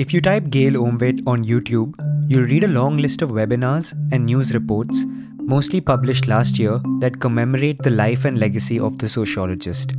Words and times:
If 0.00 0.14
you 0.14 0.22
type 0.22 0.48
Gail 0.48 0.76
Omvedt 0.82 1.22
on 1.26 1.44
YouTube, 1.44 1.94
you'll 2.26 2.46
read 2.46 2.64
a 2.64 2.68
long 2.68 2.96
list 2.96 3.20
of 3.20 3.32
webinars 3.32 3.92
and 4.12 4.24
news 4.24 4.54
reports, 4.54 5.04
mostly 5.36 5.78
published 5.78 6.26
last 6.26 6.58
year, 6.58 6.80
that 7.00 7.20
commemorate 7.20 7.82
the 7.82 7.90
life 7.90 8.24
and 8.24 8.40
legacy 8.40 8.80
of 8.80 8.98
the 8.98 9.10
sociologist. 9.10 9.92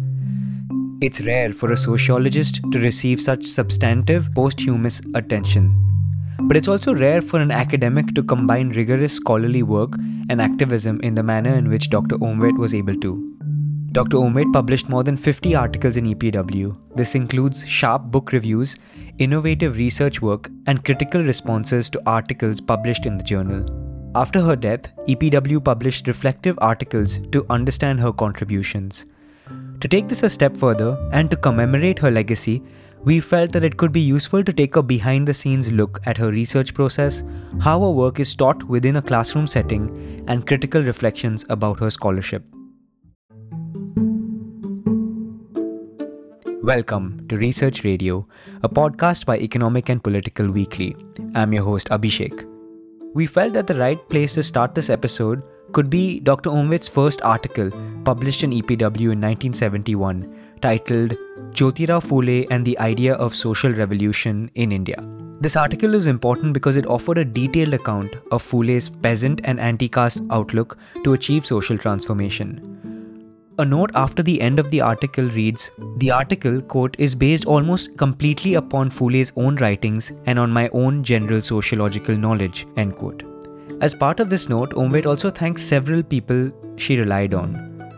It's 1.01 1.21
rare 1.21 1.53
for 1.53 1.71
a 1.71 1.77
sociologist 1.77 2.61
to 2.71 2.79
receive 2.79 3.21
such 3.21 3.45
substantive 3.45 4.33
posthumous 4.33 5.01
attention. 5.13 5.71
But 6.39 6.57
it's 6.57 6.67
also 6.67 6.95
rare 6.95 7.21
for 7.21 7.39
an 7.39 7.51
academic 7.51 8.15
to 8.15 8.23
combine 8.23 8.69
rigorous 8.69 9.13
scholarly 9.13 9.61
work 9.61 9.93
and 10.29 10.41
activism 10.41 10.99
in 11.01 11.13
the 11.13 11.21
manner 11.21 11.53
in 11.53 11.69
which 11.69 11.91
Dr. 11.91 12.17
Omvedt 12.17 12.57
was 12.57 12.73
able 12.73 12.95
to. 13.01 13.31
Dr. 13.91 14.17
Omvedt 14.17 14.51
published 14.51 14.89
more 14.89 15.03
than 15.03 15.17
50 15.17 15.53
articles 15.53 15.95
in 15.97 16.05
EPW. 16.05 16.75
This 16.95 17.13
includes 17.13 17.67
sharp 17.67 18.03
book 18.03 18.31
reviews, 18.31 18.77
innovative 19.21 19.77
research 19.77 20.21
work, 20.21 20.49
and 20.65 20.83
critical 20.83 21.23
responses 21.23 21.89
to 21.91 22.01
articles 22.05 22.59
published 22.59 23.05
in 23.05 23.17
the 23.17 23.23
journal. 23.23 23.63
After 24.15 24.41
her 24.41 24.55
death, 24.55 24.89
EPW 25.07 25.63
published 25.63 26.07
reflective 26.07 26.57
articles 26.59 27.19
to 27.31 27.45
understand 27.49 27.99
her 27.99 28.11
contributions. 28.11 29.05
To 29.79 29.87
take 29.87 30.07
this 30.09 30.23
a 30.23 30.29
step 30.29 30.57
further 30.57 30.97
and 31.11 31.29
to 31.29 31.37
commemorate 31.37 31.99
her 31.99 32.11
legacy, 32.11 32.61
we 33.03 33.19
felt 33.19 33.51
that 33.51 33.63
it 33.63 33.77
could 33.77 33.91
be 33.91 34.01
useful 34.01 34.43
to 34.43 34.53
take 34.53 34.75
a 34.75 34.83
behind 34.83 35.27
the 35.27 35.33
scenes 35.33 35.71
look 35.71 35.99
at 36.05 36.17
her 36.17 36.29
research 36.29 36.73
process, 36.73 37.23
how 37.59 37.79
her 37.81 37.89
work 37.89 38.19
is 38.19 38.35
taught 38.35 38.63
within 38.63 38.97
a 38.97 39.01
classroom 39.01 39.47
setting, 39.47 40.23
and 40.27 40.45
critical 40.45 40.81
reflections 40.83 41.45
about 41.49 41.79
her 41.79 41.89
scholarship. 41.89 42.43
Welcome 46.63 47.25
to 47.27 47.37
Research 47.37 47.83
Radio, 47.83 48.27
a 48.61 48.69
podcast 48.69 49.25
by 49.25 49.39
Economic 49.39 49.89
and 49.89 50.03
Political 50.03 50.51
Weekly. 50.51 50.95
I'm 51.33 51.53
your 51.53 51.63
host, 51.63 51.89
Abhishek. 51.89 52.47
We 53.15 53.25
felt 53.25 53.53
that 53.53 53.65
the 53.65 53.73
right 53.73 53.97
place 54.09 54.35
to 54.35 54.43
start 54.43 54.75
this 54.75 54.91
episode 54.91 55.41
could 55.71 55.89
be 55.89 56.19
Dr. 56.19 56.51
Omvedt's 56.51 56.87
first 56.87 57.23
article, 57.23 57.71
published 58.05 58.43
in 58.43 58.51
EPW 58.51 59.11
in 59.13 59.19
1971, 59.19 60.31
titled 60.61 61.15
Jyotirao 61.49 61.99
Phule 61.99 62.45
and 62.51 62.63
the 62.63 62.77
Idea 62.77 63.15
of 63.15 63.33
Social 63.33 63.71
Revolution 63.71 64.51
in 64.53 64.71
India. 64.71 65.03
This 65.39 65.55
article 65.55 65.95
is 65.95 66.05
important 66.05 66.53
because 66.53 66.77
it 66.77 66.85
offered 66.85 67.17
a 67.17 67.25
detailed 67.25 67.73
account 67.73 68.17
of 68.31 68.43
Phule's 68.43 68.89
peasant 68.89 69.41
and 69.45 69.59
anti 69.59 69.89
caste 69.89 70.21
outlook 70.29 70.77
to 71.03 71.13
achieve 71.13 71.43
social 71.43 71.79
transformation. 71.79 72.70
A 73.61 73.65
note 73.65 73.91
after 73.93 74.23
the 74.23 74.41
end 74.41 74.57
of 74.57 74.71
the 74.71 74.81
article 74.81 75.25
reads 75.25 75.69
The 75.97 76.09
article, 76.09 76.63
quote, 76.63 76.95
is 76.97 77.13
based 77.13 77.45
almost 77.45 77.95
completely 77.95 78.55
upon 78.55 78.89
Phule's 78.89 79.31
own 79.35 79.57
writings 79.57 80.11
and 80.25 80.39
on 80.39 80.49
my 80.49 80.67
own 80.69 81.03
general 81.03 81.43
sociological 81.43 82.17
knowledge, 82.17 82.65
end 82.75 82.95
quote. 82.95 83.21
As 83.79 83.93
part 83.93 84.19
of 84.19 84.31
this 84.31 84.49
note, 84.49 84.71
Omvedt 84.71 85.05
also 85.05 85.29
thanks 85.29 85.61
several 85.61 86.01
people 86.01 86.49
she 86.75 86.97
relied 86.97 87.35
on. 87.35 87.55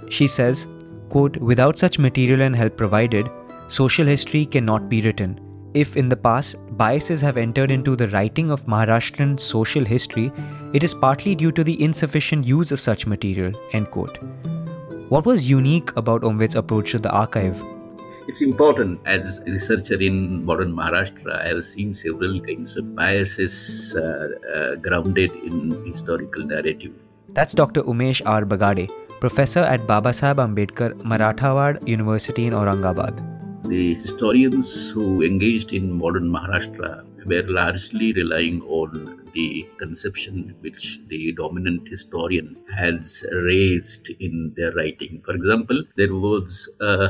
She 0.09 0.27
says, 0.27 0.67
quote, 1.07 1.37
Without 1.37 1.79
such 1.79 1.97
material 1.97 2.41
and 2.41 2.53
help 2.53 2.75
provided, 2.75 3.29
social 3.69 4.05
history 4.05 4.45
cannot 4.45 4.89
be 4.89 5.01
written. 5.01 5.39
If 5.73 5.95
in 5.95 6.09
the 6.09 6.17
past 6.17 6.57
biases 6.71 7.21
have 7.21 7.37
entered 7.37 7.71
into 7.71 7.95
the 7.95 8.09
writing 8.09 8.51
of 8.51 8.65
Maharashtrian 8.65 9.39
social 9.39 9.85
history, 9.85 10.29
it 10.73 10.83
is 10.83 10.93
partly 10.93 11.35
due 11.35 11.53
to 11.53 11.63
the 11.63 11.81
insufficient 11.81 12.45
use 12.45 12.73
of 12.73 12.81
such 12.81 13.07
material, 13.07 13.53
end 13.71 13.89
quote. 13.91 14.19
What 15.13 15.27
was 15.27 15.47
unique 15.47 15.91
about 15.95 16.23
Omvedt's 16.23 16.55
approach 16.55 16.89
to 16.93 16.97
the 16.97 17.11
archive? 17.11 17.63
It's 18.27 18.41
important 18.41 18.99
as 19.05 19.37
a 19.45 19.51
researcher 19.51 20.01
in 20.01 20.43
modern 20.43 20.73
Maharashtra. 20.73 21.35
I 21.39 21.49
have 21.49 21.63
seen 21.63 21.93
several 21.93 22.41
kinds 22.41 22.75
of 22.77 22.95
biases 22.95 23.95
uh, 23.95 24.29
uh, 24.55 24.75
grounded 24.77 25.31
in 25.49 25.85
historical 25.85 26.43
narrative. 26.43 26.93
That's 27.29 27.53
Dr. 27.53 27.83
Umesh 27.83 28.23
R. 28.25 28.43
Bagade, 28.43 28.89
professor 29.19 29.59
at 29.59 29.85
Babasaheb 29.85 30.41
Ambedkar 30.47 30.93
Marathwada 31.03 31.87
University 31.87 32.47
in 32.47 32.53
Aurangabad. 32.53 33.32
The 33.73 33.95
historians 33.95 34.91
who 34.91 35.23
engaged 35.23 35.73
in 35.73 35.91
modern 35.91 36.29
Maharashtra 36.29 37.25
were 37.25 37.41
largely 37.51 38.13
relying 38.13 38.61
on 38.61 39.19
the 39.33 39.67
conception 39.77 40.53
which 40.59 40.99
the 41.07 41.31
dominant 41.31 41.87
historian 41.87 42.55
has 42.77 43.25
raised 43.31 44.11
in 44.19 44.53
their 44.55 44.73
writing. 44.73 45.23
For 45.25 45.33
example, 45.33 45.81
there 45.95 46.13
was 46.13 46.69
a, 46.79 47.09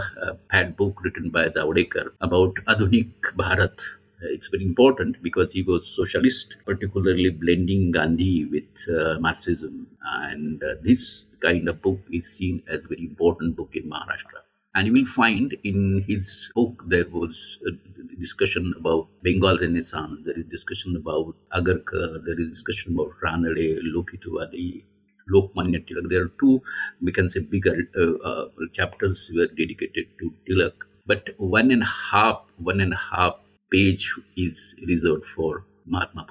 a 0.51 0.63
book 0.63 1.03
written 1.03 1.31
by 1.31 1.49
Javadekar 1.49 2.11
about 2.21 2.53
Adhunik 2.69 3.11
Bharat, 3.35 3.81
it's 4.21 4.47
very 4.47 4.63
important 4.63 5.21
because 5.21 5.51
he 5.51 5.63
was 5.63 5.85
socialist, 5.85 6.55
particularly 6.65 7.29
blending 7.29 7.91
Gandhi 7.91 8.45
with 8.45 8.87
uh, 8.87 9.19
Marxism. 9.19 9.87
And 10.01 10.63
uh, 10.63 10.75
this 10.81 11.25
kind 11.41 11.67
of 11.67 11.81
book 11.81 11.99
is 12.09 12.31
seen 12.31 12.63
as 12.69 12.85
a 12.85 12.87
very 12.87 13.03
important 13.03 13.57
book 13.57 13.75
in 13.75 13.89
Maharashtra. 13.89 14.42
And 14.75 14.87
you 14.87 14.93
will 14.93 15.05
find 15.05 15.55
in 15.63 16.03
his 16.07 16.51
book 16.55 16.83
there 16.87 17.07
was 17.09 17.59
a 17.67 17.71
discussion 18.19 18.73
about 18.77 19.07
Bengal 19.21 19.57
Renaissance, 19.59 20.21
there 20.25 20.37
is 20.37 20.45
discussion 20.45 20.95
about 20.95 21.35
Agarkar, 21.53 22.25
there 22.25 22.39
is 22.39 22.49
discussion 22.49 22.95
about 22.95 23.11
Ranade, 23.23 23.79
Lokhitwadi, 23.95 24.83
Lokmanya 25.31 25.85
Tilak. 25.85 26.09
There 26.09 26.23
are 26.23 26.31
two, 26.39 26.61
we 27.01 27.11
can 27.11 27.29
say, 27.29 27.41
bigger 27.41 27.77
uh, 27.95 28.27
uh, 28.27 28.45
chapters 28.71 29.31
were 29.33 29.47
dedicated 29.47 30.07
to 30.19 30.33
Tilak. 30.49 30.73
But 31.05 31.29
one 31.37 31.71
and 31.71 31.83
a 31.83 31.91
half, 32.11 32.41
one 32.57 32.79
and 32.79 32.93
a 32.93 32.97
half 32.97 33.35
page 33.71 34.13
is 34.37 34.75
reserved 34.87 35.25
for 35.25 35.65
Mahatma. 35.85 36.27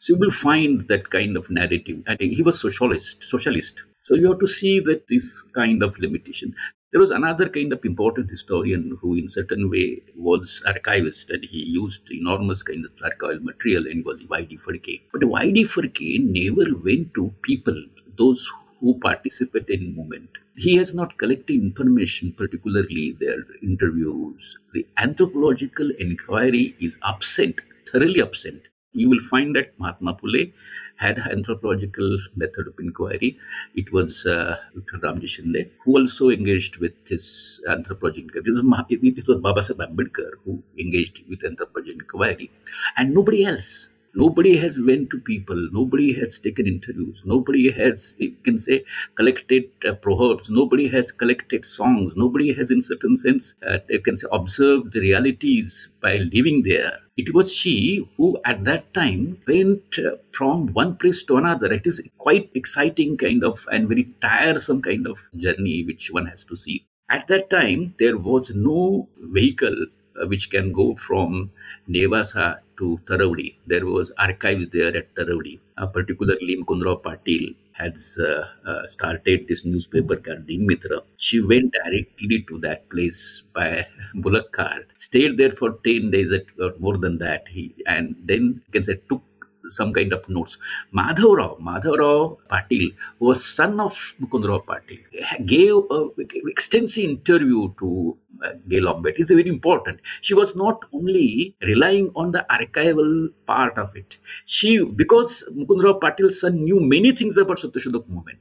So 0.00 0.14
you 0.14 0.18
will 0.18 0.30
find 0.30 0.86
that 0.88 1.10
kind 1.10 1.36
of 1.36 1.50
narrative. 1.50 2.02
And 2.06 2.20
he 2.20 2.42
was 2.42 2.60
socialist, 2.60 3.24
socialist. 3.24 3.82
So 4.00 4.14
you 4.14 4.28
have 4.28 4.40
to 4.40 4.46
see 4.46 4.80
that 4.80 5.08
this 5.08 5.42
kind 5.54 5.82
of 5.82 5.98
limitation. 5.98 6.54
There 6.94 7.00
was 7.00 7.10
another 7.10 7.48
kind 7.48 7.72
of 7.72 7.84
important 7.84 8.30
historian 8.30 8.96
who, 9.00 9.16
in 9.16 9.26
certain 9.26 9.68
way, 9.68 10.00
was 10.14 10.62
archivist, 10.64 11.28
and 11.28 11.44
he 11.44 11.64
used 11.64 12.08
enormous 12.12 12.62
kind 12.62 12.86
of 12.86 12.92
archival 13.08 13.42
material, 13.42 13.88
and 13.88 14.04
was 14.04 14.22
Y.D. 14.30 14.58
Phadke. 14.58 15.00
But 15.10 15.24
Y.D. 15.24 15.64
Phadke 15.64 16.20
never 16.20 16.66
went 16.84 17.12
to 17.14 17.34
people, 17.42 17.84
those 18.16 18.48
who 18.78 18.96
participated 19.00 19.82
in 19.82 19.96
movement. 19.96 20.30
He 20.56 20.76
has 20.76 20.94
not 20.94 21.18
collected 21.18 21.60
information, 21.60 22.32
particularly 22.32 23.16
their 23.18 23.38
interviews. 23.60 24.56
The 24.72 24.86
anthropological 24.96 25.90
inquiry 25.98 26.76
is 26.78 26.96
absent, 27.02 27.60
thoroughly 27.90 28.22
absent. 28.22 28.62
You 28.94 29.08
will 29.10 29.20
find 29.20 29.54
that 29.56 29.78
Mahatma 29.78 30.14
Phule 30.14 30.52
had 30.96 31.18
anthropological 31.18 32.18
method 32.36 32.68
of 32.68 32.74
inquiry. 32.78 33.36
It 33.74 33.92
was 33.92 34.24
uh. 34.26 34.56
Ramji 35.02 35.28
Shinde 35.34 35.70
who 35.84 35.98
also 35.98 36.28
engaged 36.30 36.76
with 36.78 36.92
this 37.06 37.60
anthropological 37.68 38.28
inquiry. 38.38 38.44
It 38.46 39.02
was, 39.02 39.18
it 39.18 39.28
was 39.28 39.38
Babasaheb 39.38 39.80
Ambedkar 39.86 40.30
who 40.44 40.62
engaged 40.78 41.22
with 41.28 41.44
anthropological 41.44 42.00
inquiry 42.00 42.50
and 42.96 43.12
nobody 43.14 43.44
else. 43.44 43.90
Nobody 44.16 44.56
has 44.58 44.80
went 44.80 45.10
to 45.10 45.18
people. 45.18 45.68
Nobody 45.72 46.12
has 46.20 46.38
taken 46.38 46.66
interviews. 46.66 47.22
Nobody 47.24 47.72
has, 47.72 48.14
you 48.18 48.36
can 48.44 48.58
say, 48.58 48.84
collected 49.16 49.64
uh, 49.88 49.94
proverbs. 49.94 50.48
Nobody 50.48 50.86
has 50.88 51.10
collected 51.10 51.64
songs. 51.64 52.16
Nobody 52.16 52.52
has, 52.52 52.70
in 52.70 52.80
certain 52.80 53.16
sense, 53.16 53.54
uh, 53.66 53.78
you 53.88 54.00
can 54.00 54.16
say, 54.16 54.28
observed 54.30 54.92
the 54.92 55.00
realities 55.00 55.92
by 56.00 56.18
living 56.32 56.62
there. 56.62 56.98
It 57.16 57.34
was 57.34 57.54
she 57.54 58.08
who, 58.16 58.38
at 58.44 58.64
that 58.64 58.94
time, 58.94 59.38
went 59.48 59.98
uh, 59.98 60.16
from 60.32 60.68
one 60.68 60.96
place 60.96 61.24
to 61.24 61.36
another. 61.36 61.72
It 61.72 61.86
is 61.86 62.08
quite 62.18 62.50
exciting 62.54 63.16
kind 63.16 63.42
of 63.42 63.66
and 63.72 63.88
very 63.88 64.14
tiresome 64.20 64.82
kind 64.82 65.06
of 65.08 65.18
journey 65.36 65.84
which 65.84 66.12
one 66.12 66.26
has 66.26 66.44
to 66.44 66.54
see. 66.56 66.86
At 67.08 67.26
that 67.28 67.50
time, 67.50 67.94
there 67.98 68.16
was 68.16 68.54
no 68.54 69.08
vehicle 69.18 69.86
which 70.26 70.50
can 70.50 70.72
go 70.72 70.94
from 70.96 71.50
Nevasa 71.88 72.60
to 72.78 72.98
Taravdi. 73.04 73.56
There 73.66 73.86
was 73.86 74.12
archives 74.18 74.68
there 74.68 74.96
at 74.96 75.14
Taravdi. 75.14 75.60
Uh, 75.76 75.86
particularly 75.86 76.56
Mukundrao 76.56 77.02
Patil 77.02 77.56
has 77.72 78.16
uh, 78.22 78.46
uh, 78.64 78.86
started 78.86 79.48
this 79.48 79.64
newspaper 79.64 80.14
called 80.14 80.44
Mitra. 80.46 81.00
She 81.16 81.40
went 81.40 81.72
directly 81.72 82.44
to 82.48 82.58
that 82.60 82.88
place 82.88 83.42
by 83.52 83.86
bullock 84.14 84.52
cart, 84.52 84.86
stayed 84.98 85.36
there 85.36 85.50
for 85.50 85.78
10 85.84 86.12
days 86.12 86.32
or 86.32 86.74
more 86.78 86.96
than 86.96 87.18
that, 87.18 87.48
he, 87.48 87.74
and 87.86 88.14
then 88.22 88.62
you 88.66 88.72
can 88.72 88.84
say 88.84 89.00
took 89.08 89.22
some 89.68 89.92
kind 89.92 90.12
of 90.12 90.28
notes. 90.28 90.58
Madhav 90.92 91.36
Rao, 91.36 91.56
Madhav 91.60 91.98
Rao 91.98 92.38
Patil, 92.50 92.94
was 93.18 93.44
son 93.44 93.80
of 93.80 93.94
Mukundrao 94.20 94.64
Patil, 94.64 95.00
gave 95.46 95.74
an 95.90 96.10
extensive 96.46 97.04
interview 97.04 97.72
to 97.78 98.16
uh, 98.44 98.52
Gail 98.68 98.84
Omvedt. 98.92 99.14
It's 99.18 99.30
very 99.30 99.48
important. 99.48 100.00
She 100.20 100.34
was 100.34 100.56
not 100.56 100.84
only 100.92 101.56
relying 101.62 102.10
on 102.14 102.32
the 102.32 102.44
archival 102.50 103.28
part 103.46 103.78
of 103.78 103.96
it. 103.96 104.16
She, 104.44 104.84
because 104.84 105.44
Mukundrao 105.56 106.00
Patil's 106.00 106.40
son 106.40 106.56
knew 106.64 106.80
many 106.80 107.12
things 107.12 107.38
about 107.38 107.58
Satyashodhak 107.58 108.08
movement. 108.08 108.38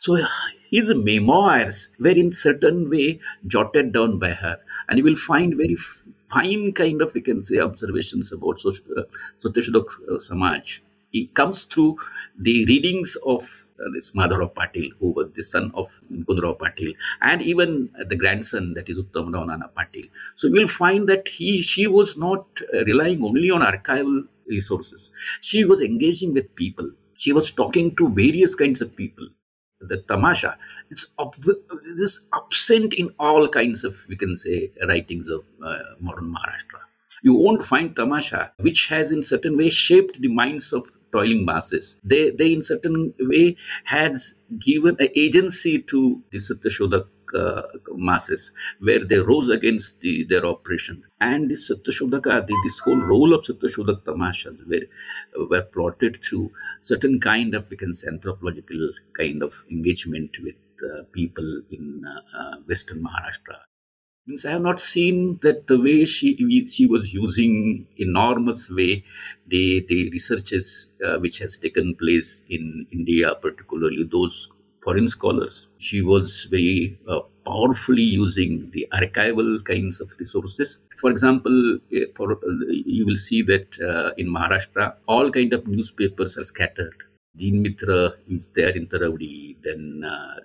So 0.00 0.16
his 0.70 0.94
memoirs 0.94 1.90
were 1.98 2.10
in 2.10 2.32
certain 2.32 2.88
way 2.88 3.20
jotted 3.46 3.92
down 3.92 4.18
by 4.18 4.30
her. 4.30 4.60
And 4.88 4.98
you 4.98 5.04
will 5.04 5.16
find 5.16 5.56
very 5.56 5.76
fine 6.28 6.72
kind 6.72 7.02
of, 7.02 7.14
we 7.14 7.20
can 7.20 7.40
say, 7.42 7.58
observations 7.58 8.32
about 8.32 8.58
uh, 8.64 9.02
Satyashodhak 9.40 9.88
uh, 10.10 10.18
Samaj. 10.18 10.80
It 11.12 11.34
comes 11.34 11.64
through 11.64 11.96
the 12.38 12.66
readings 12.66 13.16
of 13.26 13.42
uh, 13.80 13.88
this 13.94 14.12
Madhavrao 14.12 14.52
Patil, 14.52 14.90
who 15.00 15.12
was 15.12 15.30
the 15.32 15.42
son 15.42 15.70
of 15.74 16.00
Mukundrao 16.12 16.58
Patil, 16.58 16.94
and 17.22 17.40
even 17.40 17.88
the 18.08 18.16
grandson, 18.16 18.74
that 18.74 18.88
is 18.88 19.00
Uttamrao 19.00 19.46
Nana 19.46 19.70
Patil. 19.76 20.10
So 20.36 20.48
you 20.48 20.54
will 20.54 20.68
find 20.68 21.08
that 21.08 21.28
he, 21.28 21.62
she 21.62 21.86
was 21.86 22.18
not 22.18 22.44
uh, 22.74 22.84
relying 22.84 23.22
only 23.22 23.50
on 23.50 23.62
archival 23.62 24.28
resources. 24.46 25.10
She 25.40 25.64
was 25.64 25.80
engaging 25.80 26.34
with 26.34 26.54
people. 26.54 26.90
She 27.14 27.32
was 27.32 27.50
talking 27.50 27.96
to 27.96 28.08
various 28.08 28.54
kinds 28.54 28.80
of 28.82 28.94
people. 28.94 29.28
The 29.80 29.98
tamasha, 29.98 30.58
it's, 30.90 31.14
it's 31.18 32.26
absent 32.34 32.94
in 32.94 33.10
all 33.18 33.48
kinds 33.48 33.84
of, 33.84 34.06
we 34.08 34.16
can 34.16 34.34
say, 34.34 34.72
writings 34.88 35.28
of 35.28 35.44
uh, 35.62 35.78
modern 36.00 36.34
Maharashtra. 36.34 36.80
You 37.22 37.34
won't 37.34 37.64
find 37.64 37.94
tamasha, 37.94 38.52
which 38.58 38.88
has 38.88 39.12
in 39.12 39.22
certain 39.22 39.56
way 39.56 39.70
shaped 39.70 40.20
the 40.20 40.28
minds 40.28 40.72
of 40.72 40.90
toiling 41.12 41.44
masses. 41.44 41.98
They, 42.04 42.30
they 42.30 42.52
in 42.52 42.62
certain 42.62 43.14
way 43.20 43.56
has 43.84 44.40
given 44.58 44.96
agency 45.16 45.80
to 45.82 46.22
the 46.30 46.38
Satyashodhak 46.38 47.06
uh, 47.34 47.62
masses 47.94 48.52
where 48.80 49.04
they 49.04 49.18
rose 49.18 49.48
against 49.48 50.00
the, 50.00 50.24
their 50.24 50.44
oppression. 50.44 51.04
And 51.20 51.50
this 51.50 51.70
Satyashodaka, 51.70 52.46
the, 52.46 52.56
this 52.64 52.78
whole 52.80 53.00
role 53.00 53.34
of 53.34 53.44
Satyashodhak 53.44 54.02
tamashas 54.04 54.66
were, 54.66 55.46
were 55.46 55.62
plotted 55.62 56.22
through 56.24 56.52
certain 56.80 57.20
kind 57.20 57.54
of, 57.54 57.68
we 57.70 57.76
can 57.76 57.94
say, 57.94 58.08
anthropological 58.08 58.90
kind 59.16 59.42
of 59.42 59.64
engagement 59.70 60.36
with 60.42 60.56
uh, 60.84 61.02
people 61.12 61.62
in 61.70 62.04
uh, 62.06 62.36
uh 62.36 62.56
Western 62.68 63.02
Maharashtra 63.02 63.58
means 64.28 64.44
I 64.44 64.52
have 64.52 64.62
not 64.62 64.78
seen 64.78 65.38
that 65.42 65.66
the 65.66 65.80
way 65.80 66.04
she 66.04 66.36
she 66.66 66.86
was 66.86 67.14
using 67.14 67.86
enormous 67.96 68.70
way 68.70 69.04
the 69.46 69.84
the 69.88 70.10
researches 70.10 70.92
uh, 71.04 71.18
which 71.18 71.38
has 71.38 71.56
taken 71.56 71.94
place 71.94 72.42
in 72.48 72.86
India, 72.92 73.34
particularly 73.34 74.04
those 74.04 74.52
foreign 74.88 75.08
scholars. 75.08 75.68
She 75.78 76.00
was 76.02 76.46
very 76.50 76.98
uh, 77.06 77.20
powerfully 77.46 78.08
using 78.24 78.70
the 78.74 78.86
archival 79.00 79.50
kinds 79.64 80.00
of 80.00 80.14
resources. 80.18 80.78
For 81.02 81.10
example, 81.10 81.78
uh, 81.96 82.06
for, 82.16 82.32
uh, 82.32 82.36
you 82.70 83.04
will 83.06 83.16
see 83.16 83.42
that 83.42 83.66
uh, 83.90 84.10
in 84.16 84.28
Maharashtra, 84.28 84.94
all 85.06 85.30
kind 85.30 85.52
of 85.52 85.66
newspapers 85.66 86.38
are 86.38 86.48
scattered 86.54 87.07
Deen 87.38 87.62
Mitra 87.62 88.14
is 88.28 88.50
there 88.50 88.70
in 88.70 88.86
Taravdi. 88.86 89.56
Then 89.62 90.02
uh, 90.04 90.36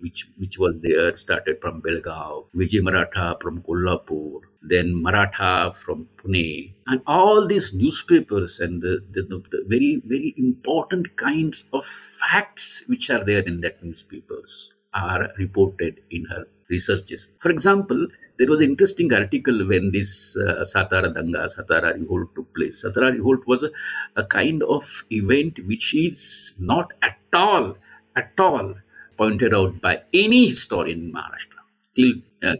which 0.00 0.28
which 0.38 0.58
was 0.58 0.74
there, 0.82 1.16
started 1.16 1.60
from 1.60 1.82
Belgaum. 1.82 2.46
Vijay 2.54 2.82
Maratha 2.82 3.36
from 3.40 3.62
Kolhapur. 3.62 4.40
Then 4.62 5.02
Maratha 5.02 5.72
from 5.74 6.08
Pune. 6.16 6.74
And 6.86 7.00
all 7.06 7.46
these 7.46 7.72
newspapers 7.72 8.60
and 8.60 8.82
the, 8.82 9.04
the, 9.10 9.22
the 9.22 9.64
very, 9.66 10.02
very 10.04 10.34
important 10.36 11.16
kinds 11.16 11.64
of 11.72 11.84
facts 11.86 12.84
which 12.86 13.10
are 13.10 13.24
there 13.24 13.40
in 13.40 13.60
that 13.62 13.82
newspapers 13.82 14.72
are 14.92 15.30
reported 15.38 16.00
in 16.10 16.24
her 16.26 16.46
researches. 16.68 17.34
For 17.40 17.50
example, 17.50 18.08
there 18.40 18.48
was 18.48 18.60
an 18.62 18.70
interesting 18.70 19.12
article 19.12 19.66
when 19.68 19.92
this 19.92 20.34
uh, 20.34 20.64
Satara 20.72 21.14
Danga, 21.14 21.46
Satara 21.54 21.92
revolt 21.92 22.34
took 22.34 22.54
place. 22.54 22.82
Satara 22.82 23.12
revolt 23.12 23.46
was 23.46 23.64
a, 23.64 23.70
a 24.16 24.24
kind 24.24 24.62
of 24.62 25.04
event 25.10 25.58
which 25.66 25.94
is 25.94 26.56
not 26.58 26.90
at 27.02 27.18
all, 27.34 27.76
at 28.16 28.32
all 28.38 28.76
pointed 29.18 29.52
out 29.52 29.78
by 29.82 30.00
any 30.14 30.46
historian 30.48 31.00
in 31.00 31.12
Maharashtra 31.12 31.60
till 31.94 32.12
uh, 32.42 32.56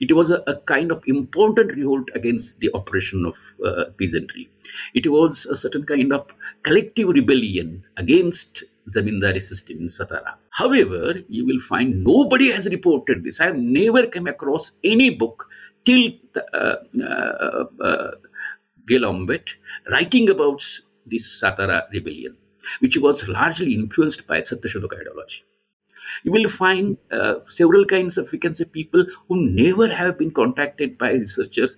It 0.00 0.12
was 0.12 0.30
a, 0.30 0.42
a, 0.46 0.56
kind 0.60 0.90
of 0.90 1.02
important 1.06 1.76
revolt 1.76 2.08
against 2.14 2.60
the 2.60 2.70
oppression 2.72 3.26
of 3.26 3.36
uh, 3.62 3.90
peasantry. 3.98 4.48
It 4.94 5.06
was 5.08 5.44
a 5.44 5.54
certain 5.54 5.84
kind 5.84 6.14
of 6.14 6.26
collective 6.62 7.08
rebellion 7.08 7.84
against 7.98 8.64
zamindari 8.90 9.40
system 9.40 9.78
in 9.80 9.86
Satara. 9.86 10.34
However, 10.50 11.20
you 11.28 11.46
will 11.46 11.60
find 11.60 12.04
nobody 12.04 12.50
has 12.50 12.68
reported 12.68 13.24
this. 13.24 13.40
I 13.40 13.46
have 13.46 13.56
never 13.56 14.06
come 14.06 14.26
across 14.26 14.72
any 14.82 15.14
book 15.16 15.48
till 15.84 16.10
the, 16.32 16.44
uh, 16.54 16.76
uh, 17.04 17.64
uh, 17.84 18.10
writing 19.90 20.28
about 20.30 20.62
this 21.06 21.42
Satara 21.42 21.90
rebellion, 21.92 22.36
which 22.80 22.98
was 22.98 23.28
largely 23.28 23.74
influenced 23.74 24.26
by 24.26 24.40
Satyashodhak 24.40 25.00
ideology. 25.00 25.44
You 26.24 26.32
will 26.32 26.48
find 26.48 26.98
uh, 27.10 27.36
several 27.48 27.84
kinds 27.84 28.18
of, 28.18 28.30
we 28.32 28.38
can 28.38 28.54
say, 28.54 28.64
people 28.64 29.06
who 29.28 29.54
never 29.54 29.92
have 29.92 30.18
been 30.18 30.30
contacted 30.30 30.98
by 30.98 31.10
researchers 31.12 31.76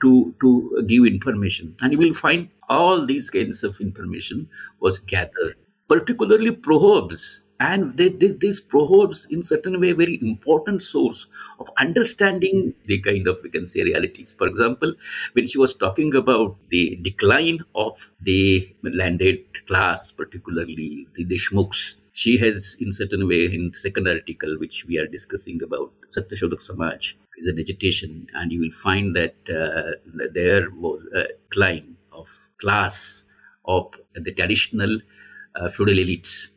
to, 0.00 0.34
to 0.40 0.84
give 0.86 1.04
information. 1.04 1.76
And 1.80 1.92
you 1.92 1.98
will 1.98 2.14
find 2.14 2.48
all 2.68 3.04
these 3.04 3.30
kinds 3.30 3.62
of 3.62 3.80
information 3.80 4.48
was 4.80 4.98
gathered 4.98 5.56
particularly 5.88 6.52
proverbs. 6.52 7.42
And 7.60 7.96
they, 7.96 8.08
they, 8.08 8.28
these 8.28 8.60
proverbs 8.60 9.28
in 9.30 9.42
certain 9.42 9.80
way 9.80 9.92
very 9.92 10.18
important 10.20 10.82
source 10.82 11.28
of 11.60 11.70
understanding 11.78 12.74
the 12.86 13.00
kind 13.00 13.28
of 13.28 13.38
we 13.44 13.48
can 13.48 13.68
say 13.68 13.84
realities. 13.84 14.34
For 14.36 14.48
example 14.48 14.94
when 15.34 15.46
she 15.46 15.58
was 15.58 15.72
talking 15.72 16.14
about 16.16 16.56
the 16.70 16.98
decline 17.00 17.60
of 17.76 18.12
the 18.20 18.74
landed 18.82 19.44
class 19.68 20.10
particularly 20.10 21.06
the 21.14 21.24
deshmukhs 21.24 22.00
she 22.12 22.38
has 22.38 22.76
in 22.80 22.90
certain 22.90 23.28
way 23.28 23.44
in 23.44 23.72
second 23.72 24.08
article 24.08 24.58
which 24.58 24.84
we 24.86 24.98
are 24.98 25.06
discussing 25.06 25.60
about 25.62 25.92
satyashodhak 26.10 26.60
samaj 26.60 27.16
is 27.36 27.46
a 27.46 27.52
vegetation. 27.52 28.28
And 28.34 28.52
you 28.52 28.60
will 28.60 28.70
find 28.70 29.14
that 29.16 29.34
uh, 29.48 29.92
there 30.32 30.70
was 30.70 31.06
a 31.14 31.28
decline 31.50 31.96
of 32.12 32.28
class 32.60 33.24
of 33.64 33.94
the 34.14 34.32
traditional 34.32 35.00
uh, 35.56 35.68
feudal 35.68 35.96
elites 35.96 36.48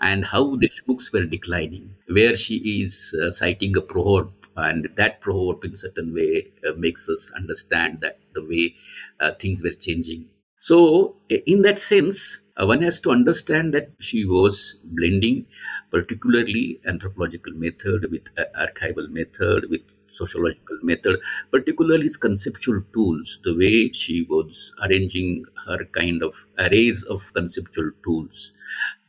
and 0.00 0.24
how 0.24 0.56
the 0.56 0.70
books 0.86 1.12
were 1.12 1.24
declining, 1.24 1.94
where 2.08 2.34
she 2.36 2.56
is 2.82 3.14
uh, 3.22 3.30
citing 3.30 3.76
a 3.76 3.80
proverb, 3.80 4.32
and 4.56 4.88
that 4.96 5.20
proverb 5.20 5.64
in 5.64 5.74
certain 5.74 6.12
way 6.12 6.52
uh, 6.68 6.72
makes 6.76 7.08
us 7.08 7.32
understand 7.36 8.00
that 8.00 8.18
the 8.34 8.44
way 8.44 8.74
uh, 9.20 9.32
things 9.34 9.62
were 9.62 9.70
changing. 9.72 10.28
So, 10.58 11.16
in 11.28 11.62
that 11.62 11.78
sense, 11.78 12.40
one 12.60 12.82
has 12.82 13.00
to 13.00 13.10
understand 13.10 13.72
that 13.74 13.90
she 13.98 14.24
was 14.24 14.76
blending 14.84 15.46
particularly 15.90 16.80
anthropological 16.86 17.52
method 17.54 18.10
with 18.10 18.28
uh, 18.38 18.44
archival 18.64 19.08
method 19.08 19.68
with 19.70 19.96
sociological 20.06 20.78
method 20.82 21.18
particularly 21.50 22.06
its 22.06 22.16
conceptual 22.16 22.82
tools 22.94 23.38
the 23.44 23.54
way 23.56 23.90
she 23.92 24.22
was 24.28 24.74
arranging 24.84 25.44
her 25.66 25.84
kind 25.98 26.22
of 26.22 26.46
arrays 26.58 27.02
of 27.04 27.32
conceptual 27.34 27.90
tools 28.04 28.52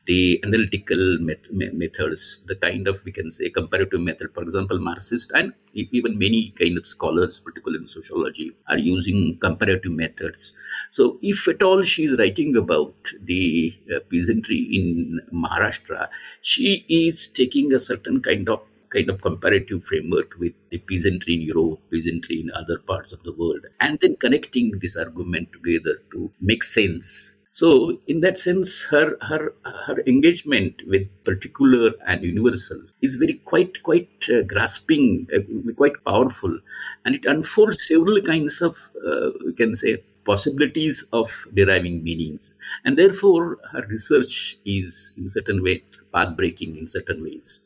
the 0.06 0.42
analytical 0.44 1.18
met- 1.20 1.52
methods, 1.52 2.42
the 2.46 2.56
kind 2.56 2.88
of, 2.88 3.04
we 3.06 3.12
can 3.12 3.32
say, 3.32 3.50
comparative 3.50 4.02
method. 4.02 4.34
For 4.34 4.44
example, 4.44 4.80
Marxist 4.80 5.32
and 5.34 5.54
even 5.74 6.18
many 6.18 6.54
kind 6.60 6.78
of 6.78 6.86
scholars, 6.86 7.40
particularly 7.40 7.84
in 7.84 7.88
sociology, 7.88 8.52
are 8.68 8.78
using 8.78 9.38
comparative 9.40 9.92
methods. 9.92 10.54
So, 10.92 11.20
if 11.22 11.48
at 11.48 11.64
all 11.64 11.84
she 11.84 12.04
is 12.06 12.18
writing 12.18 12.56
about 12.58 12.94
the 13.22 13.74
uh, 13.94 14.00
peasantry 14.12 14.60
in 14.72 15.22
Maharashtra, 15.34 16.10
she 16.42 16.86
is 16.90 17.28
taking 17.28 17.74
a 17.74 17.80
certain 17.80 18.22
kind 18.22 18.50
of 18.50 18.62
kind 18.90 19.10
of 19.10 19.22
comparative 19.22 19.84
framework 19.84 20.36
with 20.38 20.54
the 20.70 20.78
peasantry 20.78 21.34
in 21.34 21.42
Europe, 21.42 21.80
peasantry 21.92 22.40
in 22.42 22.52
other 22.52 22.78
parts 22.78 23.12
of 23.12 23.24
the 23.24 23.34
world, 23.34 23.66
and 23.80 24.00
then 24.02 24.16
connecting 24.18 24.78
this 24.80 24.96
argument 24.96 25.50
together 25.52 26.00
to 26.12 26.32
make 26.40 26.64
sense 26.64 27.43
so, 27.56 28.00
in 28.08 28.22
that 28.22 28.40
sense, 28.40 28.86
her 28.90 29.16
her 29.30 29.54
her 29.86 29.98
engagement 30.08 30.82
with 30.88 31.08
particular 31.24 31.92
and 32.08 32.24
universal 32.24 32.82
is 33.00 33.16
very 33.16 33.36
quite 33.52 33.84
quite 33.84 34.10
uh, 34.36 34.42
grasping, 34.42 35.28
uh, 35.36 35.74
quite 35.74 36.04
powerful, 36.04 36.58
and 37.06 37.14
it 37.14 37.26
unfolds 37.26 37.88
several 37.88 38.20
kinds 38.22 38.60
of 38.62 38.90
uh, 39.08 39.30
we 39.46 39.54
can 39.54 39.76
say 39.76 40.04
possibilities 40.26 41.06
of 41.14 41.46
deriving 41.54 42.04
meanings, 42.04 42.56
and 42.86 42.98
therefore 42.98 43.60
her 43.72 43.86
research 43.88 44.58
is 44.66 45.14
in 45.16 45.28
certain 45.28 45.62
way 45.62 45.84
path 46.12 46.36
breaking 46.36 46.76
in 46.76 46.88
certain 46.88 47.22
ways. 47.22 47.60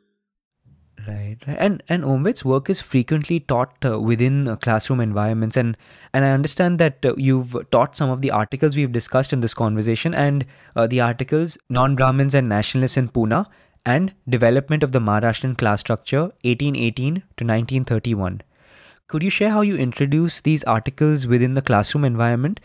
Right. 1.07 1.37
And 1.47 1.81
and 1.87 2.03
Omvedt's 2.03 2.43
work 2.43 2.69
is 2.69 2.81
frequently 2.81 3.39
taught 3.39 3.85
uh, 3.85 3.99
within 3.99 4.47
uh, 4.47 4.57
classroom 4.57 4.99
environments, 4.99 5.55
and 5.55 5.77
and 6.13 6.25
I 6.25 6.31
understand 6.31 6.79
that 6.79 7.05
uh, 7.05 7.13
you've 7.17 7.55
taught 7.71 7.95
some 7.95 8.09
of 8.09 8.21
the 8.21 8.31
articles 8.31 8.75
we've 8.75 8.91
discussed 8.91 9.31
in 9.31 9.39
this 9.39 9.53
conversation, 9.53 10.13
and 10.13 10.45
uh, 10.75 10.85
the 10.85 10.99
articles 10.99 11.57
"Non-Brahmins 11.69 12.33
and 12.33 12.49
Nationalists 12.49 12.97
in 12.97 13.07
Pune" 13.07 13.45
and 13.85 14.13
"Development 14.27 14.83
of 14.83 14.91
the 14.91 14.99
Maharashtrian 14.99 15.57
Class 15.57 15.79
Structure 15.79 16.23
1818 16.43 17.13
to 17.15 17.45
1931." 17.45 18.41
Could 19.07 19.23
you 19.23 19.29
share 19.29 19.51
how 19.51 19.61
you 19.61 19.77
introduce 19.77 20.41
these 20.41 20.65
articles 20.65 21.25
within 21.25 21.53
the 21.53 21.61
classroom 21.61 22.03
environment, 22.03 22.59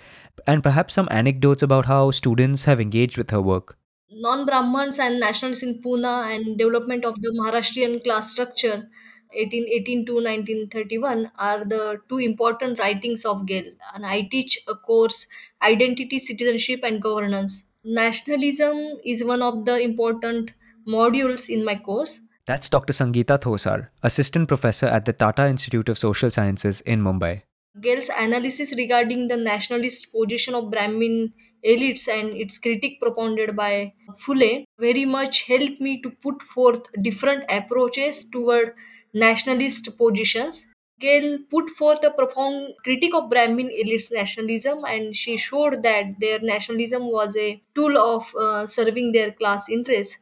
and 0.48 0.64
perhaps 0.64 0.94
some 0.94 1.06
anecdotes 1.12 1.62
about 1.62 1.86
how 1.86 2.10
students 2.10 2.64
have 2.64 2.80
engaged 2.80 3.16
with 3.16 3.30
her 3.30 3.40
work? 3.40 3.76
non-Brahmins 4.14 4.98
and 4.98 5.18
nationalists 5.20 5.62
in 5.62 5.82
Pune 5.82 6.04
and 6.04 6.58
development 6.58 7.04
of 7.04 7.20
the 7.20 7.30
Maharashtrian 7.38 8.02
class 8.04 8.30
structure 8.30 8.88
1818 9.34 10.06
to 10.06 10.14
1931 10.14 11.30
are 11.38 11.64
the 11.64 12.00
two 12.08 12.18
important 12.18 12.78
writings 12.78 13.24
of 13.24 13.46
Gail, 13.46 13.64
and 13.94 14.04
I 14.04 14.28
teach 14.30 14.58
a 14.68 14.74
course 14.74 15.26
Identity, 15.62 16.18
Citizenship, 16.18 16.80
and 16.82 17.00
Governance. 17.00 17.64
Nationalism 17.84 18.98
is 19.04 19.24
one 19.24 19.42
of 19.42 19.64
the 19.64 19.78
important 19.78 20.50
modules 20.86 21.48
in 21.48 21.64
my 21.64 21.76
course. 21.76 22.20
That's 22.46 22.68
Dr. 22.68 22.92
Sangeeta 22.92 23.40
Thosar, 23.40 23.88
Assistant 24.02 24.48
Professor 24.48 24.86
at 24.86 25.04
the 25.04 25.12
Tata 25.12 25.46
Institute 25.46 25.88
of 25.88 25.96
Social 25.96 26.30
Sciences 26.30 26.80
in 26.82 27.00
Mumbai. 27.02 27.42
Gail's 27.80 28.08
analysis 28.08 28.74
regarding 28.76 29.28
the 29.28 29.36
nationalist 29.36 30.10
position 30.12 30.54
of 30.54 30.70
Brahmin 30.70 31.32
elites 31.64 32.08
and 32.08 32.36
its 32.36 32.56
critique 32.58 32.98
propounded 33.00 33.54
by 33.56 33.92
Phule 34.18 34.64
very 34.78 35.04
much 35.04 35.42
helped 35.42 35.80
me 35.80 36.00
to 36.02 36.10
put 36.10 36.42
forth 36.42 36.82
different 37.02 37.44
approaches 37.50 38.24
toward 38.24 38.74
nationalist 39.14 39.96
positions. 39.98 40.66
Gail 41.00 41.38
put 41.50 41.68
forth 41.70 42.02
a 42.04 42.10
profound 42.10 42.74
critique 42.84 43.14
of 43.14 43.28
Brahmin 43.28 43.68
elites 43.68 44.10
nationalism 44.12 44.84
and 44.84 45.14
she 45.14 45.36
showed 45.36 45.82
that 45.82 46.14
their 46.20 46.38
nationalism 46.38 47.10
was 47.10 47.36
a 47.36 47.60
tool 47.74 47.98
of 47.98 48.34
uh, 48.34 48.66
serving 48.66 49.12
their 49.12 49.32
class 49.32 49.68
interests. 49.68 50.16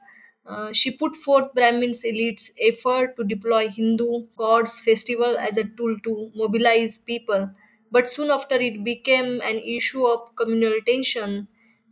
Uh, 0.46 0.72
she 0.72 0.90
put 0.90 1.14
forth 1.16 1.52
Brahmins 1.54 2.02
elites' 2.02 2.50
effort 2.60 3.16
to 3.16 3.24
deploy 3.24 3.68
Hindu 3.68 4.26
gods 4.36 4.78
festival 4.80 5.38
as 5.38 5.56
a 5.56 5.64
tool 5.64 5.98
to 6.00 6.30
mobilize 6.34 6.98
people, 6.98 7.50
but 7.90 8.10
soon 8.10 8.30
after 8.30 8.56
it 8.56 8.84
became 8.84 9.40
an 9.40 9.58
issue 9.58 10.04
of 10.06 10.34
communal 10.36 10.78
tension. 10.86 11.48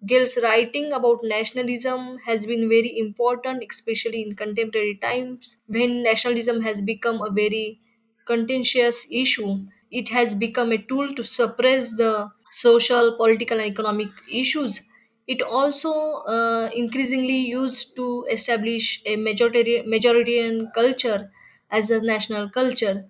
Gail's 0.06 0.36
writing 0.42 0.92
about 0.92 1.20
nationalism 1.22 2.18
has 2.26 2.44
been 2.46 2.68
very 2.68 2.98
important, 2.98 3.64
especially 3.70 4.22
in 4.22 4.34
contemporary 4.36 4.96
times 5.00 5.58
when 5.66 6.02
nationalism 6.02 6.60
has 6.62 6.80
become 6.82 7.20
a 7.22 7.30
very 7.30 7.80
contentious 8.26 9.06
issue. 9.10 9.66
It 9.90 10.08
has 10.08 10.34
become 10.34 10.72
a 10.72 10.78
tool 10.78 11.14
to 11.14 11.24
suppress 11.24 11.90
the 11.90 12.30
social, 12.50 13.16
political, 13.16 13.58
and 13.58 13.70
economic 13.70 14.08
issues. 14.30 14.82
It 15.28 15.42
also 15.42 15.92
uh, 16.26 16.70
increasingly 16.74 17.36
used 17.38 17.94
to 17.96 18.26
establish 18.32 19.00
a 19.06 19.14
majority, 19.16 19.82
majoritarian 19.86 20.72
culture 20.74 21.30
as 21.70 21.90
a 21.90 22.00
national 22.00 22.48
culture. 22.50 23.06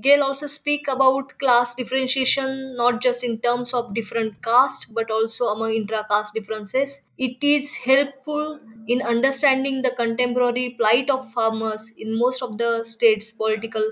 Gail 0.00 0.22
also 0.24 0.46
speak 0.46 0.88
about 0.88 1.38
class 1.38 1.74
differentiation 1.74 2.76
not 2.76 3.00
just 3.00 3.22
in 3.22 3.38
terms 3.38 3.72
of 3.72 3.94
different 3.94 4.42
caste 4.42 4.86
but 4.92 5.10
also 5.10 5.46
among 5.46 5.72
intra-caste 5.72 6.34
differences. 6.34 7.00
It 7.16 7.36
is 7.42 7.76
helpful 7.76 8.58
in 8.88 9.00
understanding 9.02 9.82
the 9.82 9.90
contemporary 9.90 10.70
plight 10.78 11.08
of 11.10 11.30
farmers 11.32 11.90
in 11.96 12.18
most 12.18 12.42
of 12.42 12.58
the 12.58 12.84
states 12.84 13.30
political 13.32 13.84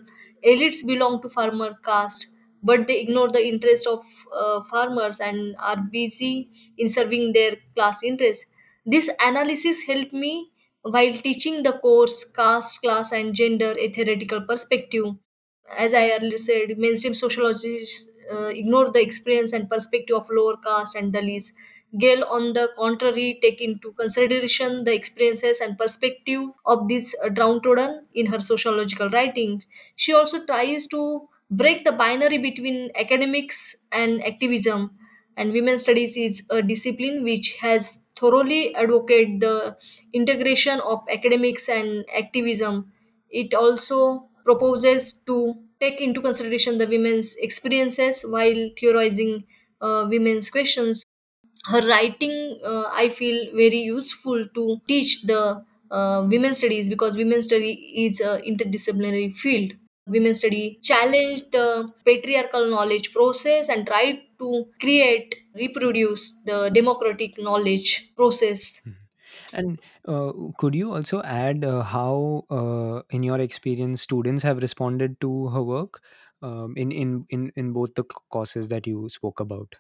elites 0.45 0.85
belong 0.87 1.21
to 1.23 1.29
farmer 1.29 1.79
caste 1.85 2.27
but 2.63 2.87
they 2.87 3.01
ignore 3.01 3.31
the 3.31 3.47
interest 3.47 3.87
of 3.87 4.05
uh, 4.33 4.63
farmers 4.65 5.21
and 5.21 5.57
are 5.59 5.77
busy 5.77 6.49
in 6.79 6.89
serving 6.89 7.33
their 7.33 7.57
class 7.75 8.03
interests. 8.03 8.47
This 8.87 9.09
analysis 9.21 9.83
helped 9.83 10.13
me 10.13 10.51
while 10.83 11.13
teaching 11.15 11.63
the 11.63 11.73
course 11.73 12.25
caste, 12.25 12.81
class, 12.81 13.13
and 13.13 13.35
gender 13.35 13.77
a 13.79 13.93
theoretical 13.93 14.41
perspective 14.43 15.15
as 15.79 15.95
I 15.95 16.11
earlier 16.11 16.39
said, 16.39 16.77
mainstream 16.79 17.15
sociologists 17.15 18.11
uh, 18.33 18.47
ignore 18.49 18.91
the 18.91 19.01
experience 19.01 19.53
and 19.53 19.69
perspective 19.71 20.17
of 20.17 20.29
lower 20.31 20.57
caste 20.59 20.95
and 20.97 21.13
Dalits. 21.15 21.53
Gail, 21.99 22.25
on 22.25 22.53
the 22.53 22.69
contrary, 22.77 23.39
take 23.43 23.61
into 23.61 23.93
consideration 23.93 24.85
the 24.85 24.93
experiences 24.95 25.61
and 25.61 25.77
perspective 25.79 26.51
of 26.67 26.87
these 26.89 27.15
uh, 27.25 27.29
downtrodden 27.29 28.07
in 28.15 28.27
her 28.27 28.39
sociological 28.41 29.09
writing. 29.11 29.63
She 29.97 30.13
also 30.15 30.45
tries 30.47 30.87
to 30.89 31.29
break 31.51 31.85
the 31.85 31.93
binary 31.93 32.39
between 32.39 32.91
academics 32.97 33.77
and 33.93 34.23
activism. 34.25 34.97
And 35.37 35.53
women's 35.53 35.83
studies 35.83 36.17
is 36.17 36.43
a 36.51 36.63
discipline 36.63 37.23
which 37.25 37.57
has 37.61 37.97
thoroughly 38.19 38.75
advocated 38.75 39.41
the 39.41 39.77
integration 40.13 40.81
of 40.81 41.01
academics 41.11 41.69
and 41.69 42.05
activism 42.15 42.93
it 43.31 43.55
also 43.55 44.29
proposes 44.45 45.13
to 45.27 45.55
take 45.81 46.01
into 46.01 46.21
consideration 46.21 46.79
the 46.79 46.87
women's 46.87 47.35
experiences 47.37 48.23
while 48.23 48.71
theorizing 48.79 49.45
uh, 49.81 50.07
women's 50.11 50.51
questions. 50.51 51.05
Her 51.67 51.87
writing, 51.87 52.61
uh, 52.65 52.85
I 52.93 53.11
feel, 53.11 53.55
very 53.55 53.79
useful 53.79 54.47
to 54.55 54.81
teach 54.89 55.23
the 55.23 55.65
uh, 55.91 56.27
women's 56.29 56.59
studies 56.59 56.89
because 56.89 57.17
women's 57.17 57.47
study 57.47 57.73
is 58.07 58.21
an 58.21 58.43
interdisciplinary 58.43 59.35
field. 59.35 59.73
Women's 60.11 60.41
study 60.41 60.79
challenge 60.83 61.45
the 61.53 61.93
patriarchal 62.05 62.69
knowledge 62.71 63.13
process 63.13 63.69
and 63.69 63.87
try 63.87 64.05
to 64.41 64.67
create, 64.81 65.35
reproduce 65.55 66.33
the 66.45 66.71
democratic 66.75 67.39
knowledge 67.39 68.11
process 68.17 68.83
And 69.53 69.81
uh, 70.07 70.33
could 70.59 70.75
you 70.75 70.93
also 70.93 71.23
add 71.23 71.65
uh, 71.65 71.83
how, 71.83 72.45
uh, 72.51 73.03
in 73.11 73.23
your 73.23 73.39
experience, 73.41 74.03
students 74.03 74.43
have 74.43 74.59
responded 74.59 75.21
to 75.21 75.49
her 75.49 75.63
work 75.63 76.03
um, 76.43 76.75
in, 76.77 76.93
in, 76.93 77.27
in, 77.31 77.53
in 77.57 77.73
both 77.73 77.95
the 77.95 78.05
courses 78.05 78.69
that 78.69 78.87
you 78.87 79.09
spoke 79.09 79.41
about? 79.41 79.75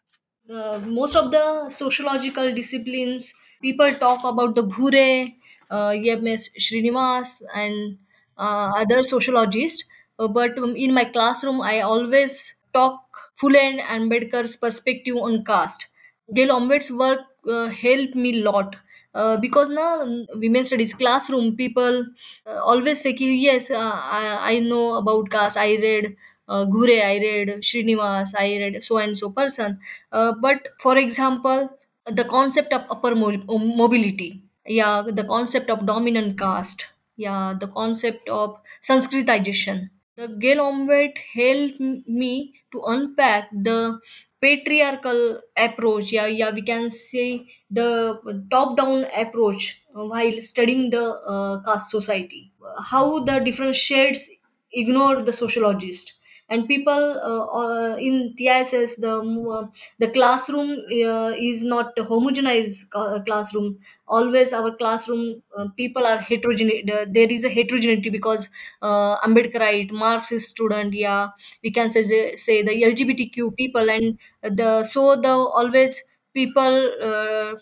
uh, 0.50 0.78
most 0.78 1.16
of 1.16 1.30
the 1.30 1.70
sociological 1.70 2.52
disciplines 2.54 3.32
people 3.62 3.92
talk 3.94 4.24
about 4.24 4.54
the 4.54 4.62
Ghurye, 4.62 5.36
uh, 5.70 5.88
EMS 5.94 6.48
Srinivas, 6.58 7.42
and 7.54 7.98
uh, 8.38 8.70
other 8.82 9.02
sociologists. 9.02 9.88
Uh, 10.20 10.28
but 10.28 10.56
um, 10.58 10.76
in 10.76 10.94
my 10.94 11.04
classroom, 11.04 11.60
I 11.60 11.80
always 11.80 12.54
talk 12.74 13.02
Phule 13.40 13.56
and 13.58 13.80
Ambedkar's 13.80 14.56
perspective 14.56 15.16
on 15.16 15.44
caste. 15.44 15.88
Gail 16.34 16.48
Omvedt's 16.52 16.90
work 16.92 17.20
uh, 17.48 17.68
helped 17.68 18.14
me 18.14 18.40
a 18.40 18.42
lot. 18.44 18.76
Uh, 19.14 19.36
because 19.38 19.68
now 19.68 20.06
women 20.34 20.64
studies 20.64 20.94
classroom 20.94 21.56
people 21.56 22.04
uh, 22.46 22.58
always 22.62 23.00
say 23.00 23.12
ki, 23.12 23.28
yes 23.34 23.70
uh, 23.70 23.76
I, 24.18 24.52
I 24.52 24.58
know 24.60 24.94
about 24.94 25.30
caste 25.30 25.56
i 25.56 25.74
read 25.76 26.16
uh, 26.48 26.64
Ghurye, 26.66 27.02
I 27.04 27.16
read 27.18 27.48
Srinivas, 27.62 28.34
I 28.38 28.46
read 28.58 28.82
so 28.84 28.98
and 28.98 29.16
so 29.16 29.30
person. 29.30 29.78
Uh, 30.12 30.32
but 30.40 30.68
for 30.80 30.96
example, 30.96 31.70
the 32.06 32.24
concept 32.24 32.72
of 32.72 32.82
upper 32.90 33.14
mo- 33.14 33.44
mobility, 33.58 34.42
yeah, 34.66 35.02
the 35.10 35.24
concept 35.24 35.70
of 35.70 35.86
dominant 35.86 36.38
caste, 36.38 36.86
yeah, 37.16 37.54
the 37.60 37.68
concept 37.68 38.28
of 38.28 38.60
Sanskritization. 38.82 39.90
The 40.20 40.28
Gail 40.28 40.58
Omvedt 40.58 41.18
helped 41.34 41.80
me 42.06 42.54
to 42.72 42.80
unpack 42.86 43.48
the 43.52 43.98
patriarchal 44.40 45.40
approach, 45.56 46.12
yeah, 46.12 46.26
yeah, 46.26 46.50
we 46.54 46.62
can 46.62 46.88
say 46.90 47.48
the 47.70 48.20
top-down 48.52 49.06
approach 49.16 49.82
while 49.92 50.40
studying 50.40 50.90
the 50.90 51.04
uh, 51.34 51.62
caste 51.64 51.90
society. 51.90 52.52
How 52.90 53.24
the 53.24 53.40
different 53.40 53.74
shades 53.74 54.28
ignore 54.72 55.22
the 55.22 55.32
sociologist 55.32 56.12
and 56.50 56.66
people 56.68 56.92
uh, 57.22 57.44
uh, 57.60 57.96
in 57.96 58.34
TISS 58.36 58.96
the 58.96 59.14
uh, 59.56 59.66
the 59.98 60.08
classroom 60.08 60.70
uh, 61.06 61.32
is 61.38 61.62
not 61.62 61.92
a 61.98 62.02
homogenized 62.02 62.90
ca- 62.90 63.20
classroom. 63.24 63.78
Always 64.08 64.52
our 64.52 64.74
classroom 64.76 65.42
uh, 65.56 65.66
people 65.76 66.04
are 66.06 66.18
heterogeneous 66.18 66.84
there 67.12 67.30
is 67.30 67.44
a 67.44 67.48
heterogeneity 67.48 68.10
because 68.10 68.48
uh, 68.82 69.16
Ambedkarite 69.26 69.92
Marxist 69.92 70.48
student 70.48 70.92
yeah. 70.92 71.28
We 71.62 71.70
can 71.72 71.90
say 71.90 72.36
say 72.36 72.62
the 72.62 72.84
LGBTQ 72.84 73.50
people 73.52 73.88
and 73.90 74.18
the 74.42 74.84
so 74.84 75.16
the 75.16 75.28
always 75.60 76.02
people 76.34 76.90
uh, 77.02 77.54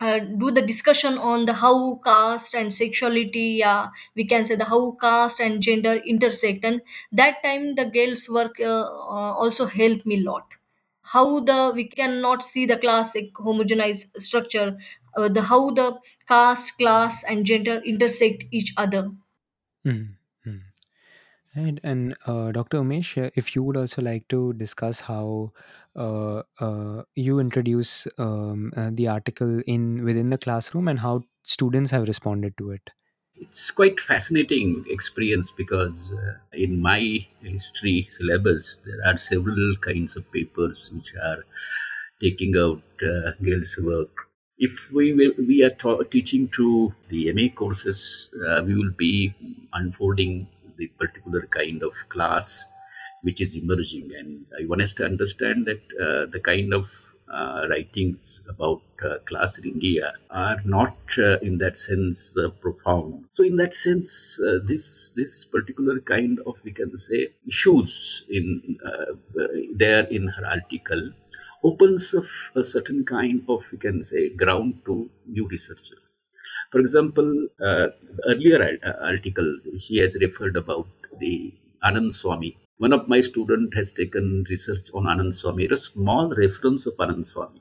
uh, 0.00 0.18
do 0.18 0.50
the 0.50 0.62
discussion 0.62 1.18
on 1.18 1.44
the 1.46 1.54
how 1.54 2.00
caste 2.04 2.54
and 2.54 2.72
sexuality 2.72 3.46
yeah 3.62 3.88
we 4.16 4.24
can 4.26 4.44
say 4.44 4.54
the 4.56 4.64
how 4.64 4.92
caste 5.00 5.40
and 5.40 5.62
gender 5.62 5.94
intersect. 6.14 6.64
And 6.64 6.80
that 7.12 7.42
time 7.42 7.74
the 7.74 7.84
girls 7.86 8.28
work 8.28 8.56
uh, 8.60 8.64
uh, 8.64 9.32
also 9.44 9.66
helped 9.66 10.06
me 10.06 10.20
lot. 10.20 10.46
How 11.02 11.40
the 11.40 11.72
we 11.74 11.88
cannot 11.88 12.42
see 12.42 12.66
the 12.66 12.76
classic 12.76 13.32
homogenized 13.34 14.20
structure 14.20 14.76
uh, 15.16 15.28
the 15.28 15.42
how 15.42 15.70
the 15.70 15.98
caste 16.28 16.76
class 16.78 17.22
and 17.24 17.44
gender 17.46 17.80
intersect 17.84 18.44
each 18.50 18.72
other. 18.76 19.10
Mhm. 19.84 20.16
And 21.54 22.16
uh, 22.26 22.50
Dr. 22.52 22.78
Umesh, 22.78 23.22
uh, 23.22 23.30
if 23.36 23.54
you 23.54 23.62
would 23.62 23.76
also 23.76 24.02
like 24.02 24.26
to 24.28 24.52
discuss 24.54 25.00
how 25.00 25.52
uh, 25.94 26.42
uh, 26.58 27.02
you 27.14 27.38
introduce 27.38 28.08
um, 28.18 28.72
uh, 28.76 28.90
the 28.92 29.06
article 29.08 29.60
in 29.66 30.04
within 30.04 30.30
the 30.30 30.38
classroom 30.38 30.88
and 30.88 30.98
how 30.98 31.22
students 31.44 31.92
have 31.92 32.08
responded 32.08 32.58
to 32.58 32.70
it. 32.72 32.90
It's 33.36 33.70
quite 33.70 34.00
fascinating 34.00 34.84
experience 34.88 35.52
because 35.52 36.12
uh, 36.12 36.34
in 36.52 36.80
my 36.80 37.26
history 37.40 38.06
syllabus 38.08 38.76
there 38.76 39.00
are 39.06 39.18
several 39.18 39.74
kinds 39.80 40.16
of 40.16 40.30
papers 40.32 40.90
which 40.92 41.14
are 41.14 41.44
taking 42.20 42.56
out 42.56 42.82
uh, 43.02 43.32
work. 43.82 44.28
If 44.56 44.92
we 44.92 45.12
will, 45.12 45.32
we 45.36 45.62
are 45.64 45.70
ta- 45.70 46.02
teaching 46.04 46.48
to 46.50 46.94
the 47.08 47.28
MA 47.28 47.48
courses, 47.48 48.30
uh, 48.48 48.62
we 48.64 48.74
will 48.74 48.92
be 48.92 49.34
unfolding 49.72 50.46
the 50.76 50.88
particular 50.98 51.46
kind 51.46 51.82
of 51.82 51.92
class 52.08 52.68
which 53.22 53.40
is 53.40 53.56
emerging. 53.56 54.12
And 54.18 54.68
one 54.68 54.80
has 54.80 54.92
to 54.94 55.04
understand 55.04 55.66
that 55.66 55.82
uh, 55.98 56.30
the 56.30 56.40
kind 56.40 56.72
of 56.74 56.90
uh, 57.32 57.66
writings 57.70 58.44
about 58.48 58.82
uh, 59.02 59.18
class 59.24 59.58
in 59.58 59.64
India 59.64 60.12
are 60.30 60.58
not, 60.64 60.96
uh, 61.18 61.38
in 61.38 61.58
that 61.58 61.78
sense, 61.78 62.36
uh, 62.36 62.50
profound. 62.50 63.24
So, 63.32 63.42
in 63.42 63.56
that 63.56 63.72
sense, 63.72 64.38
uh, 64.46 64.58
this 64.62 65.08
this 65.16 65.44
particular 65.44 66.00
kind 66.00 66.38
of 66.46 66.62
we 66.64 66.72
can 66.72 66.96
say 66.96 67.28
issues 67.46 68.24
in 68.28 68.78
there 69.74 70.04
in 70.04 70.28
her 70.28 70.46
article 70.46 71.12
opens 71.64 72.14
a 72.54 72.62
certain 72.62 73.04
kind 73.04 73.42
of 73.48 73.64
we 73.72 73.78
can 73.78 74.02
say 74.02 74.28
ground 74.28 74.82
to 74.84 75.10
new 75.26 75.48
researchers. 75.48 76.03
For 76.70 76.80
example, 76.80 77.48
uh, 77.64 77.88
earlier 78.26 78.78
uh, 78.84 78.92
article 79.04 79.58
she 79.78 79.98
has 79.98 80.16
referred 80.20 80.56
about 80.56 80.88
the 81.18 81.54
Anand 81.84 82.12
Swami. 82.14 82.56
One 82.78 82.92
of 82.92 83.08
my 83.08 83.20
students 83.20 83.76
has 83.76 83.92
taken 83.92 84.44
research 84.48 84.88
on 84.94 85.04
Anand 85.04 85.34
Swami, 85.34 85.66
a 85.66 85.76
small 85.76 86.34
reference 86.34 86.86
of 86.86 86.96
Anand 86.96 87.26
Swami. 87.26 87.60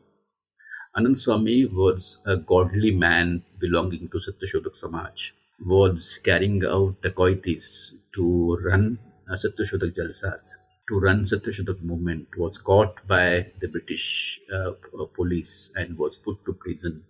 Anand 0.98 1.18
Swami 1.18 1.66
was 1.66 2.22
a 2.26 2.38
godly 2.38 2.92
man 2.92 3.44
belonging 3.60 4.10
to 4.10 4.18
Satyashodhak 4.18 4.76
Samaj, 4.76 5.34
was 5.66 6.20
carrying 6.24 6.64
out 6.66 7.02
dacoities 7.02 7.92
to 8.16 8.58
run 8.64 9.00
uh, 9.30 9.34
Satyashodhak 9.34 9.96
Jalsas, 9.96 10.58
to 10.90 11.00
run 11.00 11.24
Satyashodhak 11.26 11.82
movement, 11.82 12.28
was 12.38 12.58
caught 12.58 13.08
by 13.08 13.48
the 13.60 13.68
British 13.68 14.40
uh, 14.54 14.72
police 15.16 15.72
and 15.76 15.98
was 15.98 16.16
put 16.16 16.44
to 16.46 16.54
prison 16.54 17.04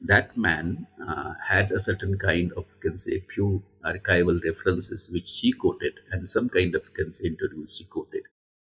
that 0.00 0.36
man 0.36 0.86
uh, 1.06 1.34
had 1.48 1.72
a 1.72 1.80
certain 1.80 2.18
kind 2.18 2.52
of, 2.52 2.64
you 2.74 2.90
can 2.90 2.98
say, 2.98 3.24
few 3.34 3.64
archival 3.84 4.42
references 4.44 5.10
which 5.12 5.26
she 5.26 5.52
quoted 5.52 5.94
and 6.12 6.28
some 6.28 6.48
kind 6.48 6.74
of, 6.74 6.82
you 6.84 7.04
can 7.04 7.12
say, 7.12 7.26
interviews 7.26 7.74
she 7.76 7.84
quoted. 7.84 8.22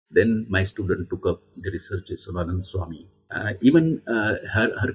Then 0.10 0.46
my 0.50 0.64
student 0.64 1.10
took 1.10 1.26
up 1.26 1.42
the 1.58 1.70
researches 1.70 2.28
on 2.28 2.36
Anand 2.36 2.64
Swami. 2.64 3.08
Uh, 3.30 3.54
even 3.62 4.02
uh, 4.08 4.36
her, 4.54 4.72
her, 4.80 4.94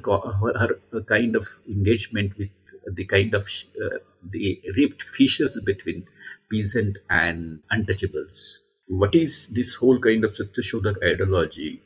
her, 0.58 0.80
her, 0.90 1.02
kind 1.02 1.36
of 1.36 1.46
engagement 1.68 2.32
with 2.38 2.48
the 2.90 3.04
kind 3.04 3.34
of 3.34 3.46
uh, 3.84 3.98
the 4.22 4.58
ripped 4.74 5.02
fissures 5.02 5.58
between 5.66 6.06
peasant 6.50 6.96
and 7.10 7.60
untouchables. 7.70 8.60
What 8.86 9.14
is 9.14 9.48
this 9.48 9.74
whole 9.74 9.98
kind 9.98 10.24
of 10.24 10.32
Satyashodhak 10.32 10.96
ideology 11.04 11.82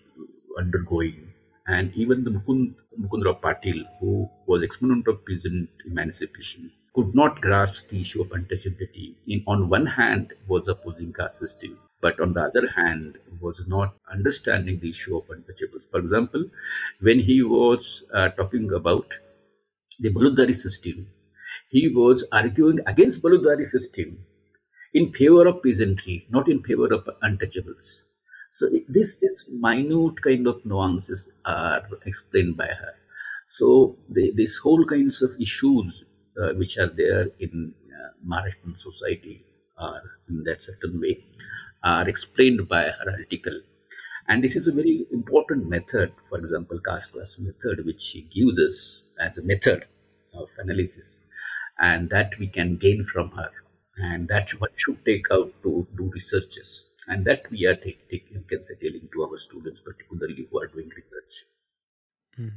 undergoing? 0.56 1.25
And 1.66 1.92
even 1.94 2.24
the 2.24 2.30
Mukund, 2.30 2.74
Mukundrao 3.00 3.40
Patil, 3.40 3.84
who 4.00 4.28
was 4.46 4.62
exponent 4.62 5.06
of 5.08 5.24
peasant 5.26 5.68
emancipation, 5.86 6.70
could 6.94 7.14
not 7.14 7.40
grasp 7.40 7.88
the 7.88 8.00
issue 8.00 8.22
of 8.22 8.28
untouchability. 8.28 9.14
In, 9.26 9.42
on 9.46 9.68
one 9.68 9.86
hand, 9.86 10.32
was 10.48 10.68
opposing 10.68 11.12
caste 11.12 11.38
system, 11.38 11.78
but 12.00 12.18
on 12.20 12.32
the 12.32 12.42
other 12.42 12.68
hand, 12.76 13.18
was 13.40 13.66
not 13.66 13.94
understanding 14.10 14.80
the 14.80 14.90
issue 14.90 15.16
of 15.16 15.24
untouchables. 15.28 15.90
For 15.90 15.98
example, 15.98 16.46
when 17.00 17.20
he 17.20 17.42
was 17.42 18.04
uh, 18.14 18.28
talking 18.30 18.72
about 18.72 19.14
the 19.98 20.10
Baludari 20.10 20.54
system, 20.54 21.08
he 21.68 21.88
was 21.88 22.24
arguing 22.32 22.78
against 22.86 23.22
Baludari 23.22 23.64
system 23.64 24.24
in 24.94 25.12
favor 25.12 25.46
of 25.46 25.62
peasantry, 25.62 26.26
not 26.30 26.48
in 26.48 26.62
favor 26.62 26.86
of 26.86 27.08
untouchables. 27.22 28.04
So 28.56 28.64
this 28.96 29.10
this 29.22 29.36
minute 29.64 30.22
kind 30.26 30.46
of 30.50 30.64
nuances 30.64 31.22
are 31.44 31.82
explained 32.10 32.56
by 32.56 32.68
her. 32.82 32.94
So 33.46 33.98
the, 34.08 34.32
this 34.34 34.56
whole 34.62 34.84
kinds 34.92 35.20
of 35.20 35.32
issues 35.38 36.04
uh, 36.40 36.54
which 36.54 36.78
are 36.78 36.92
there 37.02 37.26
in 37.38 37.74
uh, 37.96 38.08
Maharashtrian 38.30 38.78
society 38.78 39.44
are 39.76 40.00
in 40.30 40.42
that 40.44 40.62
certain 40.62 40.98
way 41.02 41.14
are 41.84 42.08
explained 42.08 42.66
by 42.66 42.84
her 42.84 43.10
article. 43.18 43.60
And 44.26 44.42
this 44.42 44.56
is 44.56 44.66
a 44.66 44.72
very 44.72 45.06
important 45.10 45.68
method, 45.68 46.12
for 46.30 46.38
example, 46.38 46.80
caste 46.80 47.12
class 47.12 47.38
method, 47.38 47.84
which 47.84 48.00
she 48.00 48.22
gives 48.22 48.58
us 48.58 49.04
as 49.20 49.36
a 49.36 49.44
method 49.44 49.84
of 50.32 50.48
analysis, 50.58 51.24
and 51.78 52.08
that 52.08 52.38
we 52.38 52.46
can 52.46 52.76
gain 52.78 53.04
from 53.04 53.32
her. 53.32 53.50
And 53.98 54.28
that 54.28 54.58
what 54.60 54.72
should 54.76 55.04
take 55.04 55.26
out 55.30 55.52
to 55.62 55.86
do 55.94 56.10
researches 56.14 56.88
and 57.06 57.24
that 57.24 57.50
we 57.50 57.66
are 57.66 57.76
taking 57.76 58.44
can 58.48 58.62
say 58.62 58.74
telling 58.82 59.08
to 59.12 59.22
our 59.24 59.38
students 59.38 59.80
particularly 59.80 60.46
who 60.50 60.60
are 60.60 60.66
doing 60.66 60.90
research 60.96 61.44
mm. 62.38 62.52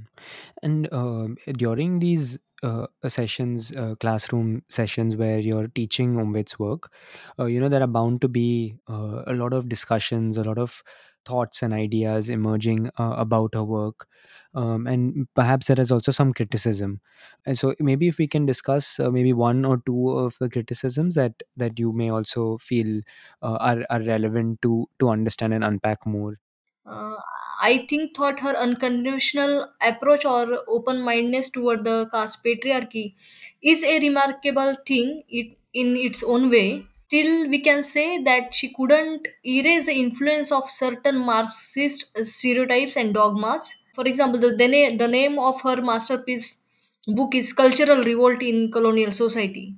and 0.64 0.88
uh, 0.92 1.28
during 1.58 2.00
these 2.00 2.40
uh, 2.64 2.88
sessions 3.08 3.72
uh, 3.76 3.96
classroom 4.00 4.64
sessions 4.68 5.16
where 5.16 5.40
you're 5.40 5.68
teaching 5.70 6.16
Omvedt's 6.16 6.60
work 6.60 6.92
uh, 7.40 7.46
you 7.46 7.60
know 7.60 7.70
there 7.70 7.84
are 7.84 7.88
bound 7.88 8.22
to 8.22 8.28
be 8.28 8.76
uh, 8.90 9.24
a 9.28 9.34
lot 9.34 9.54
of 9.54 9.70
discussions 9.70 10.38
a 10.38 10.44
lot 10.44 10.58
of 10.58 10.84
thoughts 11.26 11.62
and 11.62 11.74
ideas 11.74 12.30
emerging 12.30 12.88
uh, 13.00 13.16
about 13.18 13.54
her 13.54 13.64
work 13.64 14.08
um, 14.54 14.88
and 14.88 15.28
perhaps 15.36 15.68
there 15.68 15.80
is 15.80 15.92
also 15.92 16.12
some 16.12 16.34
criticism 16.34 17.02
and 17.46 17.58
so 17.58 17.74
maybe 17.80 18.08
if 18.08 18.18
we 18.18 18.28
can 18.28 18.46
discuss 18.46 19.00
uh, 19.00 19.12
maybe 19.12 19.34
one 19.34 19.66
or 19.66 19.82
two 19.86 20.10
of 20.12 20.36
the 20.40 20.50
criticisms 20.50 21.16
that 21.16 21.34
that 21.56 21.78
you 21.80 21.92
may 21.94 22.10
also 22.10 22.58
feel 22.58 23.02
uh, 23.42 23.58
are, 23.60 23.86
are 23.90 24.02
relevant 24.04 24.62
to 24.62 24.88
to 25.00 25.10
understand 25.10 25.54
and 25.54 25.64
unpack 25.64 26.06
more 26.06 26.40
uh, 26.86 27.16
I 27.62 27.86
think 27.90 28.16
thought 28.18 28.40
her 28.42 28.56
unconventional 28.58 29.72
approach 29.82 30.26
or 30.26 30.64
open 30.68 31.02
mindedness 31.02 31.50
toward 31.50 31.84
the 31.86 32.10
caste 32.12 32.44
patriarchy 32.44 33.16
is 33.62 33.84
a 33.84 34.00
remarkable 34.00 34.76
thing 34.86 35.24
it, 35.30 35.58
in 35.74 35.96
its 35.96 36.22
own 36.24 36.50
way. 36.50 36.88
Still, 37.10 37.48
we 37.50 37.60
can 37.62 37.82
say 37.84 38.22
that 38.24 38.54
she 38.54 38.72
couldn't 38.74 39.28
erase 39.46 39.86
the 39.86 39.94
influence 39.94 40.52
of 40.52 40.70
certain 40.70 41.18
Marxist 41.18 42.06
stereotypes 42.24 42.96
and 42.96 43.14
dogmas. 43.14 43.74
For 43.96 44.06
example, 44.08 44.40
the, 44.40 44.56
the, 44.56 44.96
the 44.96 45.08
name 45.08 45.40
of 45.40 45.60
her 45.62 45.82
masterpiece 45.82 46.60
book 47.08 47.34
is 47.36 47.52
Cultural 47.52 48.04
Revolt 48.04 48.42
in 48.44 48.72
Colonial 48.72 49.12
Society. 49.12 49.76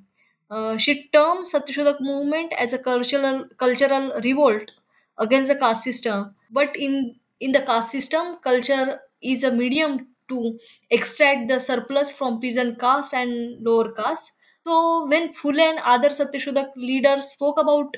Uh, 0.49 0.77
she 0.77 1.07
termed 1.13 1.47
Satyashodhak 1.47 2.01
movement 2.01 2.51
as 2.57 2.73
a 2.73 2.77
cultural 2.77 3.45
cultural 3.57 4.11
revolt 4.23 4.69
against 5.17 5.47
the 5.49 5.55
caste 5.55 5.83
system. 5.85 6.35
But 6.51 6.75
in 6.75 7.15
in 7.39 7.53
the 7.53 7.61
caste 7.61 7.91
system, 7.91 8.35
culture 8.43 8.99
is 9.21 9.43
a 9.45 9.51
medium 9.51 10.07
to 10.27 10.59
extract 10.89 11.47
the 11.47 11.59
surplus 11.59 12.11
from 12.11 12.41
peasant 12.41 12.77
caste 12.79 13.13
and 13.13 13.63
lower 13.63 13.93
caste. 13.93 14.33
So 14.65 15.05
when 15.07 15.33
Phule 15.33 15.59
and 15.59 15.79
other 15.79 16.09
Satyashodhak 16.09 16.71
leaders 16.75 17.25
spoke 17.29 17.59
about 17.59 17.95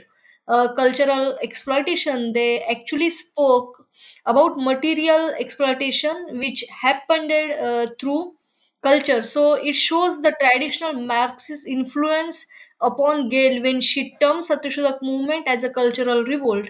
uh, 0.47 0.73
cultural 0.75 1.37
exploitation, 1.41 2.33
they 2.33 2.61
actually 2.63 3.09
spoke 3.09 3.87
about 4.25 4.57
material 4.57 5.29
exploitation 5.39 6.37
which 6.39 6.63
happened 6.81 7.31
uh, 7.31 7.87
through 7.99 8.33
culture. 8.81 9.21
So 9.21 9.53
it 9.53 9.73
shows 9.73 10.21
the 10.21 10.35
traditional 10.39 10.93
Marxist 10.93 11.67
influence 11.67 12.45
upon 12.81 13.29
Gail 13.29 13.61
when 13.61 13.79
she 13.81 14.15
termed 14.19 14.43
Satyashodhak 14.43 15.01
movement 15.01 15.47
as 15.47 15.63
a 15.63 15.69
cultural 15.69 16.23
revolt. 16.25 16.67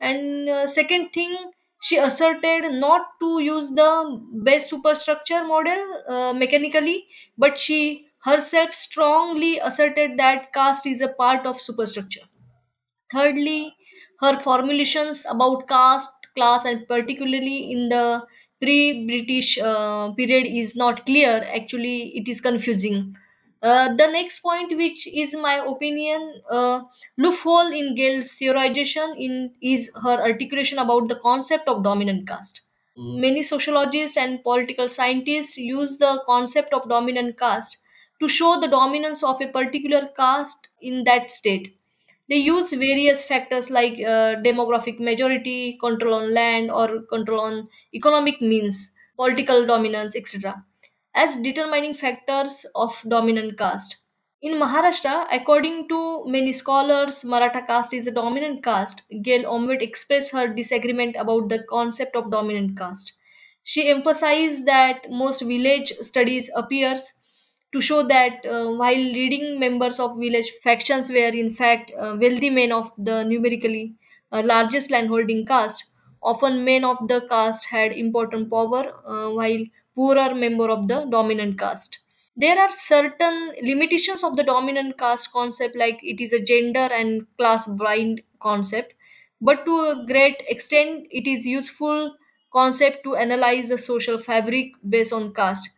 And 0.00 0.48
uh, 0.48 0.66
second 0.66 1.10
thing, 1.12 1.36
she 1.82 1.96
asserted 1.96 2.72
not 2.72 3.02
to 3.20 3.40
use 3.40 3.70
the 3.70 4.20
base 4.42 4.68
superstructure 4.70 5.44
model 5.44 5.78
uh, 6.08 6.32
mechanically, 6.32 7.06
but 7.38 7.58
she 7.58 8.05
herself 8.26 8.74
strongly 8.74 9.58
asserted 9.60 10.18
that 10.18 10.52
caste 10.52 10.86
is 10.86 11.00
a 11.00 11.08
part 11.08 11.46
of 11.46 11.60
superstructure. 11.60 12.26
Thirdly, 13.12 13.74
her 14.20 14.38
formulations 14.40 15.26
about 15.28 15.66
caste, 15.68 16.10
class, 16.36 16.64
and 16.64 16.86
particularly 16.86 17.72
in 17.72 17.88
the 17.88 18.26
pre 18.60 19.06
British 19.06 19.58
uh, 19.58 20.12
period 20.12 20.46
is 20.46 20.76
not 20.76 21.04
clear. 21.06 21.42
Actually, 21.54 22.16
it 22.16 22.28
is 22.28 22.40
confusing. 22.40 23.16
Uh, 23.62 23.88
the 23.94 24.06
next 24.06 24.40
point, 24.40 24.76
which 24.76 25.06
is 25.08 25.34
my 25.34 25.54
opinion, 25.66 26.40
uh, 26.50 26.82
loophole 27.16 27.72
in 27.72 27.94
Gail's 27.96 28.30
theorization 28.38 29.14
in 29.18 29.54
is 29.60 29.90
her 30.02 30.20
articulation 30.22 30.78
about 30.78 31.08
the 31.08 31.16
concept 31.16 31.66
of 31.68 31.82
dominant 31.82 32.28
caste. 32.28 32.60
Many 32.96 33.42
sociologists 33.42 34.16
and 34.16 34.42
political 34.42 34.88
scientists 34.88 35.56
use 35.56 35.98
the 35.98 36.22
concept 36.26 36.72
of 36.72 36.88
dominant 36.88 37.38
caste 37.38 37.78
to 38.20 38.28
show 38.28 38.60
the 38.60 38.68
dominance 38.68 39.22
of 39.22 39.40
a 39.40 39.48
particular 39.48 40.08
caste 40.16 40.68
in 40.80 41.04
that 41.04 41.30
state. 41.30 41.76
They 42.28 42.36
use 42.36 42.72
various 42.72 43.22
factors 43.24 43.70
like 43.70 43.94
uh, 43.94 44.36
demographic 44.46 44.98
majority, 45.00 45.78
control 45.80 46.14
on 46.14 46.34
land, 46.34 46.70
or 46.70 47.02
control 47.02 47.40
on 47.40 47.68
economic 47.94 48.40
means, 48.40 48.92
political 49.16 49.64
dominance, 49.66 50.16
etc., 50.16 50.64
as 51.14 51.36
determining 51.38 51.94
factors 51.94 52.66
of 52.74 53.02
dominant 53.08 53.56
caste. 53.58 53.96
In 54.42 54.54
Maharashtra, 54.54 55.26
according 55.32 55.88
to 55.88 56.26
many 56.26 56.52
scholars, 56.52 57.24
Maratha 57.24 57.62
caste 57.66 57.92
is 57.94 58.06
a 58.06 58.10
dominant 58.12 58.62
caste. 58.62 59.02
Gail 59.22 59.44
Omvedt 59.44 59.82
expressed 59.82 60.32
her 60.32 60.46
disagreement 60.52 61.16
about 61.16 61.48
the 61.48 61.62
concept 61.68 62.14
of 62.16 62.30
dominant 62.30 62.76
caste. 62.78 63.12
She 63.62 63.88
emphasized 63.90 64.64
that 64.66 65.10
most 65.10 65.42
village 65.42 65.92
studies 66.00 66.50
appears 66.54 67.12
to 67.76 67.80
show 67.80 68.02
that 68.06 68.44
uh, 68.46 68.70
while 68.82 69.04
leading 69.18 69.58
members 69.60 69.98
of 70.00 70.16
village 70.18 70.50
factions 70.62 71.10
were 71.10 71.32
in 71.42 71.52
fact 71.54 71.90
uh, 71.98 72.16
wealthy 72.20 72.50
men 72.50 72.72
of 72.72 72.90
the 72.98 73.22
numerically 73.24 73.94
uh, 74.32 74.42
largest 74.44 74.90
landholding 74.90 75.44
caste, 75.46 75.84
often 76.22 76.64
men 76.64 76.84
of 76.84 76.96
the 77.08 77.20
caste 77.28 77.66
had 77.70 77.92
important 77.92 78.50
power 78.50 78.82
uh, 79.06 79.30
while 79.30 79.64
poorer 79.94 80.34
member 80.34 80.68
of 80.70 80.88
the 80.88 81.04
dominant 81.10 81.58
caste. 81.58 81.98
There 82.36 82.58
are 82.58 82.68
certain 82.68 83.52
limitations 83.62 84.22
of 84.24 84.36
the 84.36 84.42
dominant 84.42 84.98
caste 84.98 85.32
concept 85.32 85.76
like 85.76 85.98
it 86.02 86.20
is 86.20 86.32
a 86.32 86.42
gender 86.42 86.88
and 87.00 87.26
class 87.38 87.66
blind 87.66 88.22
concept 88.40 88.92
but 89.40 89.64
to 89.64 89.74
a 89.90 90.04
great 90.06 90.42
extent 90.48 91.06
it 91.10 91.26
is 91.26 91.46
useful 91.46 92.14
concept 92.52 93.02
to 93.04 93.16
analyze 93.16 93.68
the 93.68 93.78
social 93.78 94.18
fabric 94.18 94.72
based 94.88 95.12
on 95.12 95.32
caste 95.34 95.70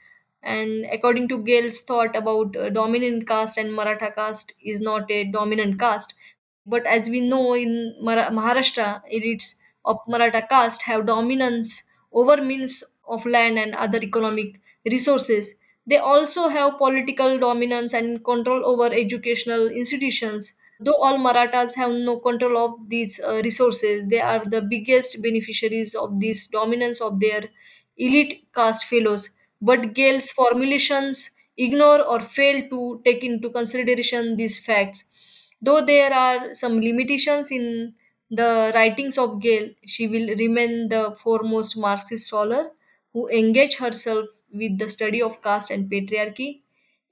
and 0.42 0.86
according 0.92 1.28
to 1.28 1.38
Gail's 1.38 1.80
thought 1.80 2.14
about 2.16 2.56
uh, 2.56 2.70
dominant 2.70 3.26
caste 3.26 3.58
and 3.58 3.74
Maratha 3.74 4.10
caste 4.14 4.52
is 4.64 4.80
not 4.80 5.10
a 5.10 5.24
dominant 5.24 5.78
caste 5.78 6.14
but 6.66 6.86
as 6.86 7.08
we 7.08 7.20
know 7.20 7.54
in 7.54 7.96
Mara- 8.00 8.30
Maharashtra 8.30 9.02
elites 9.12 9.54
of 9.84 9.98
Maratha 10.06 10.42
caste 10.48 10.82
have 10.82 11.06
dominance 11.06 11.82
over 12.12 12.36
means 12.42 12.84
of 13.06 13.24
land 13.26 13.58
and 13.58 13.74
other 13.74 13.98
economic 14.02 14.60
resources 14.90 15.54
they 15.86 15.96
also 15.96 16.48
have 16.48 16.76
political 16.78 17.38
dominance 17.38 17.94
and 17.94 18.22
control 18.22 18.62
over 18.66 18.92
educational 18.94 19.68
institutions. 19.68 20.52
Though 20.78 20.96
all 21.02 21.16
Marathas 21.16 21.74
have 21.76 21.90
no 21.92 22.18
control 22.18 22.58
of 22.62 22.90
these 22.90 23.18
uh, 23.18 23.40
resources, 23.42 24.02
they 24.06 24.20
are 24.20 24.44
the 24.44 24.60
biggest 24.60 25.22
beneficiaries 25.22 25.94
of 25.94 26.20
this 26.20 26.46
dominance 26.46 27.00
of 27.00 27.18
their 27.20 27.44
elite 27.96 28.44
caste 28.54 28.84
fellows. 28.84 29.30
But 29.60 29.94
Gail's 29.94 30.30
formulations 30.30 31.30
ignore 31.56 32.02
or 32.02 32.20
fail 32.20 32.68
to 32.70 33.00
take 33.04 33.22
into 33.24 33.50
consideration 33.50 34.36
these 34.36 34.58
facts. 34.58 35.04
Though 35.60 35.84
there 35.84 36.12
are 36.12 36.54
some 36.54 36.80
limitations 36.80 37.50
in 37.50 37.94
the 38.30 38.72
writings 38.74 39.18
of 39.18 39.40
Gail, 39.40 39.70
she 39.86 40.06
will 40.06 40.28
remain 40.36 40.88
the 40.88 41.16
foremost 41.22 41.76
Marxist 41.76 42.26
scholar 42.28 42.70
who 43.12 43.28
engaged 43.28 43.78
herself 43.78 44.26
with 44.52 44.78
the 44.78 44.88
study 44.88 45.20
of 45.22 45.42
caste 45.42 45.70
and 45.70 45.90
patriarchy. 45.90 46.60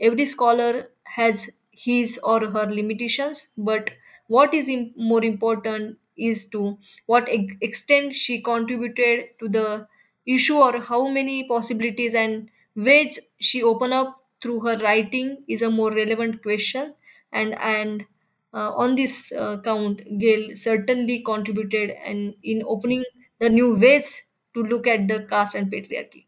Every 0.01 0.25
scholar 0.25 0.91
has 1.05 1.51
his 1.71 2.19
or 2.23 2.41
her 2.49 2.67
limitations, 2.73 3.49
but 3.59 3.91
what 4.29 4.55
is 4.55 4.69
im- 4.69 4.93
more 4.97 5.25
important 5.25 5.99
is 6.17 6.47
to 6.49 6.79
what 7.07 7.29
ex- 7.29 7.55
extent 7.61 8.15
she 8.15 8.41
contributed 8.41 9.31
to 9.41 9.49
the 9.49 9.87
issue 10.27 10.57
or 10.57 10.81
how 10.81 11.07
many 11.09 11.45
possibilities 11.49 12.15
and 12.15 12.51
ways 12.75 13.19
she 13.41 13.63
open 13.63 13.93
up 13.93 14.23
through 14.43 14.61
her 14.61 14.77
writing 14.79 15.45
is 15.49 15.63
a 15.63 15.71
more 15.71 15.91
relevant 15.93 16.43
question 16.43 16.95
and 17.33 17.55
and 17.55 18.05
uh, 18.53 18.71
on 18.85 18.95
this 18.95 19.33
uh, 19.33 19.57
count 19.65 20.01
gail 20.19 20.45
certainly 20.57 21.23
contributed 21.23 21.91
and 21.91 22.35
in 22.43 22.63
opening 22.67 23.05
the 23.41 23.49
new 23.49 23.75
ways 23.87 24.23
to 24.55 24.63
look 24.63 24.87
at 24.87 25.09
the 25.09 25.21
caste 25.35 25.55
and 25.55 25.71
patriarchy 25.73 26.27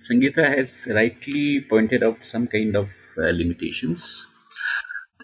Sangeeta 0.00 0.44
has 0.56 0.88
rightly 0.92 1.60
pointed 1.62 2.02
out 2.02 2.24
some 2.24 2.46
kind 2.48 2.76
of 2.76 2.90
uh, 3.16 3.30
limitations. 3.30 4.26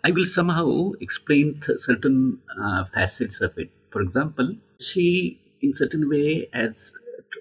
I 0.05 0.11
will 0.11 0.25
somehow 0.27 0.93
explain 1.01 1.61
th- 1.61 1.79
certain 1.79 2.43
uh, 2.59 2.85
facets 2.85 3.41
of 3.41 3.59
it. 3.59 3.71
For 3.91 4.01
example, 4.03 4.57
she, 4.81 5.41
in 5.61 5.75
certain 5.75 6.09
way, 6.09 6.49
has 6.53 6.93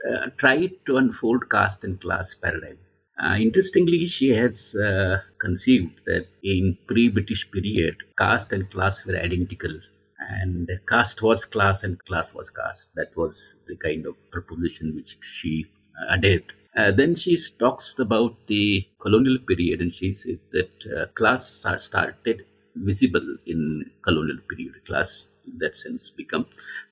uh, 0.10 0.30
tried 0.38 0.74
to 0.86 0.98
unfold 0.98 1.50
caste 1.50 1.84
and 1.84 2.00
class 2.00 2.34
paradigm. 2.34 2.78
Uh, 3.18 3.36
interestingly, 3.40 4.06
she 4.06 4.30
has 4.30 4.76
uh, 4.76 5.20
conceived 5.40 6.02
that 6.06 6.28
in 6.44 6.78
pre-British 6.88 7.50
period, 7.50 7.96
caste 8.18 8.52
and 8.52 8.70
class 8.70 9.06
were 9.06 9.16
identical, 9.16 9.80
and 10.20 10.70
caste 10.88 11.22
was 11.22 11.46
class 11.46 11.84
and 11.84 12.04
class 12.06 12.34
was 12.34 12.50
caste. 12.50 12.90
That 12.96 13.16
was 13.16 13.56
the 13.68 13.78
kind 13.78 14.06
of 14.06 14.16
proposition 14.32 14.96
which 14.96 15.18
she 15.22 15.66
uh, 16.02 16.14
adhered. 16.14 16.52
Uh, 16.76 16.92
then 16.92 17.16
she 17.16 17.38
talks 17.58 17.98
about 18.00 18.36
the 18.48 18.86
colonial 19.00 19.38
period 19.40 19.80
and 19.80 19.94
she 19.94 20.12
says 20.12 20.42
that 20.52 20.72
uh, 20.86 21.06
class 21.14 21.66
started 21.78 22.44
visible 22.76 23.38
in 23.46 23.90
colonial 24.02 24.38
period. 24.50 24.74
Class, 24.86 25.30
in 25.48 25.58
that 25.60 25.76
sense, 25.76 26.12
become 26.12 26.46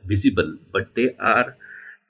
visible, 0.06 0.58
but 0.71 0.95
they 0.95 1.15
are 1.19 1.58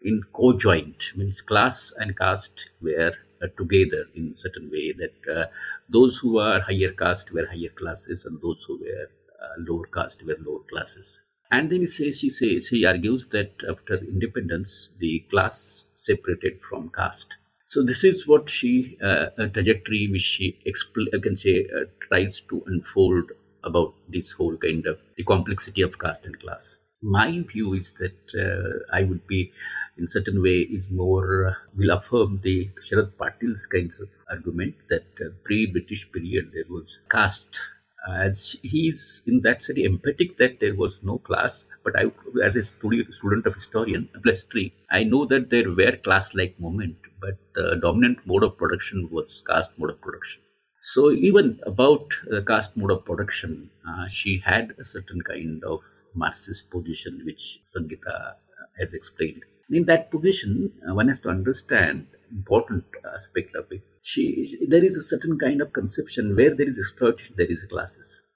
in 0.03 0.21
co-joint. 0.33 1.03
Means 1.15 1.41
class 1.41 1.93
and 1.97 2.17
caste 2.17 2.69
were 2.81 3.13
uh, 3.41 3.47
together 3.57 4.05
in 4.15 4.35
certain 4.35 4.69
way 4.71 4.93
that 4.93 5.35
uh, 5.35 5.45
those 5.89 6.17
who 6.17 6.37
are 6.39 6.61
higher 6.61 6.91
caste 6.91 7.33
were 7.33 7.45
higher 7.45 7.73
classes 7.75 8.25
and 8.25 8.41
those 8.41 8.63
who 8.67 8.79
were 8.79 9.09
uh, 9.41 9.55
lower 9.67 9.87
caste 9.87 10.23
were 10.25 10.37
lower 10.39 10.63
classes. 10.69 11.25
And 11.51 11.69
then 11.69 11.81
he 11.81 11.85
says, 11.85 12.19
she 12.19 12.29
says, 12.29 12.67
he 12.67 12.85
argues 12.85 13.27
that 13.27 13.51
after 13.69 13.97
independence, 13.97 14.89
the 14.97 15.19
class 15.29 15.85
separated 15.93 16.61
from 16.61 16.89
caste 16.89 17.37
so 17.73 17.81
this 17.81 18.03
is 18.03 18.27
what 18.27 18.51
she 18.51 18.99
uh, 19.01 19.29
a 19.35 19.47
trajectory 19.49 20.07
which 20.07 20.21
she 20.21 20.59
expl- 20.71 21.11
I 21.11 21.19
can 21.19 21.35
say 21.35 21.65
uh, 21.75 21.85
tries 22.07 22.39
to 22.49 22.61
unfold 22.67 23.31
about 23.63 23.95
this 24.07 24.33
whole 24.33 24.57
kind 24.57 24.85
of 24.85 24.99
the 25.17 25.23
complexity 25.23 25.81
of 25.81 25.97
caste 25.97 26.27
and 26.27 26.39
class. 26.39 26.81
My 27.01 27.31
view 27.51 27.73
is 27.73 27.93
that 27.93 28.19
uh, 28.45 28.95
I 28.95 29.03
would 29.05 29.25
be 29.25 29.51
in 29.97 30.07
certain 30.07 30.41
way 30.41 30.59
is 30.77 30.91
more 30.91 31.47
uh, 31.47 31.53
will 31.77 31.91
affirm 31.91 32.39
the 32.43 32.69
Sharad 32.81 33.11
Patil's 33.17 33.65
kinds 33.65 33.99
of 33.99 34.09
argument 34.29 34.75
that 34.89 35.05
uh, 35.21 35.29
pre-British 35.43 36.11
period 36.11 36.51
there 36.53 36.69
was 36.69 36.99
caste. 37.09 37.59
As 38.05 38.57
he's 38.63 39.23
in 39.25 39.41
that 39.41 39.61
sense 39.61 39.79
emphatic 39.79 40.37
that 40.37 40.59
there 40.59 40.75
was 40.75 40.99
no 41.03 41.19
class 41.19 41.65
but 41.85 41.95
i 41.97 42.11
as 42.43 42.57
a 42.57 42.63
student, 42.63 43.45
of 43.45 43.53
historian 43.55 44.09
plus 44.21 44.43
three 44.43 44.73
i 44.91 45.05
know 45.05 45.23
that 45.25 45.49
there 45.49 45.71
were 45.71 45.93
class 46.07 46.35
like 46.35 46.59
movement 46.59 46.97
but 47.21 47.37
the 47.55 47.77
dominant 47.81 48.19
mode 48.25 48.43
of 48.43 48.57
production 48.57 49.07
was 49.09 49.41
caste 49.47 49.71
mode 49.79 49.91
of 49.91 50.01
production. 50.01 50.41
So 50.81 51.11
even 51.11 51.61
about 51.65 52.07
the 52.27 52.41
caste 52.41 52.75
mode 52.75 52.91
of 52.91 53.05
production 53.05 53.69
uh, 53.87 54.09
she 54.09 54.39
had 54.39 54.73
a 54.77 54.83
certain 54.83 55.21
kind 55.21 55.63
of 55.63 55.81
marxist 56.13 56.69
position 56.69 57.21
which 57.23 57.61
sangeeta 57.73 58.33
has 58.77 58.93
explained 58.93 59.43
in 59.69 59.85
that 59.85 60.11
position 60.11 60.71
uh, 60.87 60.93
one 60.93 61.07
has 61.07 61.19
to 61.21 61.29
understand 61.29 62.07
important 62.31 62.83
aspect 63.13 63.55
of 63.55 63.65
it. 63.71 63.81
She 64.01 64.57
there 64.67 64.83
is 64.83 64.97
a 64.97 65.01
certain 65.01 65.37
kind 65.37 65.61
of 65.61 65.73
conception 65.73 66.35
where 66.35 66.53
there 66.53 66.67
is 66.67 66.77
exploitation 66.77 67.35
there 67.37 67.51
is 67.55 67.65
classes. 67.65 68.27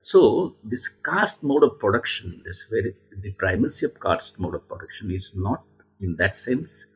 So 0.00 0.56
this 0.62 0.88
caste 0.88 1.42
mode 1.42 1.64
of 1.64 1.78
production 1.78 2.42
this 2.44 2.66
very 2.70 2.94
the 3.22 3.32
primacy 3.32 3.86
of 3.86 4.00
caste 4.00 4.38
mode 4.38 4.54
of 4.54 4.68
production 4.68 5.10
is 5.10 5.32
not 5.34 5.64
in 6.00 6.16
that 6.18 6.34
sense 6.34 6.86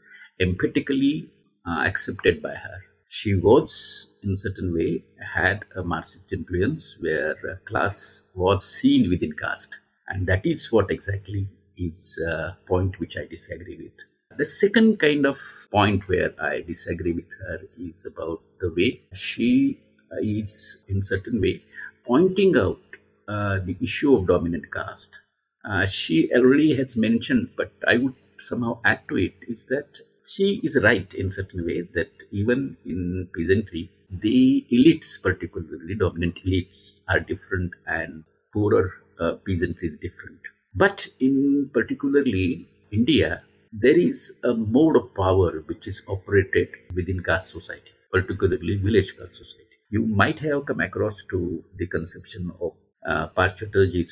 emphatically 0.40 1.30
uh, 1.66 1.82
accepted 1.84 2.42
by 2.42 2.54
her. 2.54 2.78
She 3.08 3.34
was 3.34 4.12
in 4.22 4.36
certain 4.36 4.74
way 4.74 5.04
had 5.34 5.64
a 5.74 5.82
marxist 5.82 6.32
influence 6.32 6.96
where 7.00 7.34
class 7.64 8.28
was 8.34 8.64
seen 8.66 9.08
within 9.08 9.32
caste. 9.32 9.80
And 10.06 10.26
that 10.26 10.46
is 10.46 10.70
what 10.70 10.90
exactly 10.90 11.48
is 11.78 12.20
a 12.26 12.56
point 12.66 12.98
which 13.00 13.16
i 13.16 13.24
disagree 13.24 13.76
with 13.76 14.06
the 14.38 14.44
second 14.44 15.00
kind 15.00 15.26
of 15.26 15.36
point 15.72 16.08
where 16.08 16.32
I 16.40 16.60
disagree 16.60 17.12
with 17.12 17.32
her 17.40 17.58
is 17.76 18.06
about 18.06 18.40
the 18.60 18.72
way 18.72 19.02
she 19.12 19.80
is, 20.22 20.78
in 20.86 21.02
certain 21.02 21.40
way, 21.40 21.64
pointing 22.06 22.56
out 22.56 22.78
uh, 23.26 23.58
the 23.58 23.76
issue 23.80 24.14
of 24.14 24.28
dominant 24.28 24.72
caste. 24.72 25.20
Uh, 25.68 25.86
she 25.86 26.30
already 26.32 26.76
has 26.76 26.96
mentioned, 26.96 27.48
but 27.56 27.72
I 27.86 27.96
would 27.96 28.14
somehow 28.38 28.78
add 28.84 29.00
to 29.08 29.16
it, 29.16 29.34
is 29.48 29.66
that 29.66 29.98
she 30.24 30.60
is 30.62 30.78
right 30.84 31.12
in 31.14 31.28
certain 31.28 31.66
way 31.66 31.82
that 31.94 32.12
even 32.30 32.76
in 32.86 33.28
peasantry, 33.36 33.90
the 34.08 34.64
elites, 34.72 35.20
particularly 35.20 35.96
dominant 35.96 36.38
elites, 36.46 37.02
are 37.08 37.18
different 37.18 37.72
and 37.88 38.22
poorer 38.52 38.92
uh, 39.18 39.32
peasantry 39.44 39.88
is 39.88 39.96
different. 39.96 40.38
But 40.74 41.08
in 41.18 41.70
particularly 41.72 42.68
India, 42.92 43.42
there 43.72 43.98
is 43.98 44.38
a 44.44 44.54
mode 44.54 44.96
of 44.96 45.14
power 45.14 45.62
which 45.66 45.86
is 45.86 46.02
operated 46.08 46.68
within 46.94 47.22
caste 47.22 47.50
society, 47.50 47.92
particularly 48.12 48.76
village 48.76 49.16
caste 49.18 49.36
society. 49.36 49.64
You 49.90 50.06
might 50.06 50.38
have 50.40 50.66
come 50.66 50.80
across 50.80 51.24
to 51.30 51.64
the 51.76 51.86
conception 51.86 52.52
of 52.60 52.72
uh, 53.06 53.28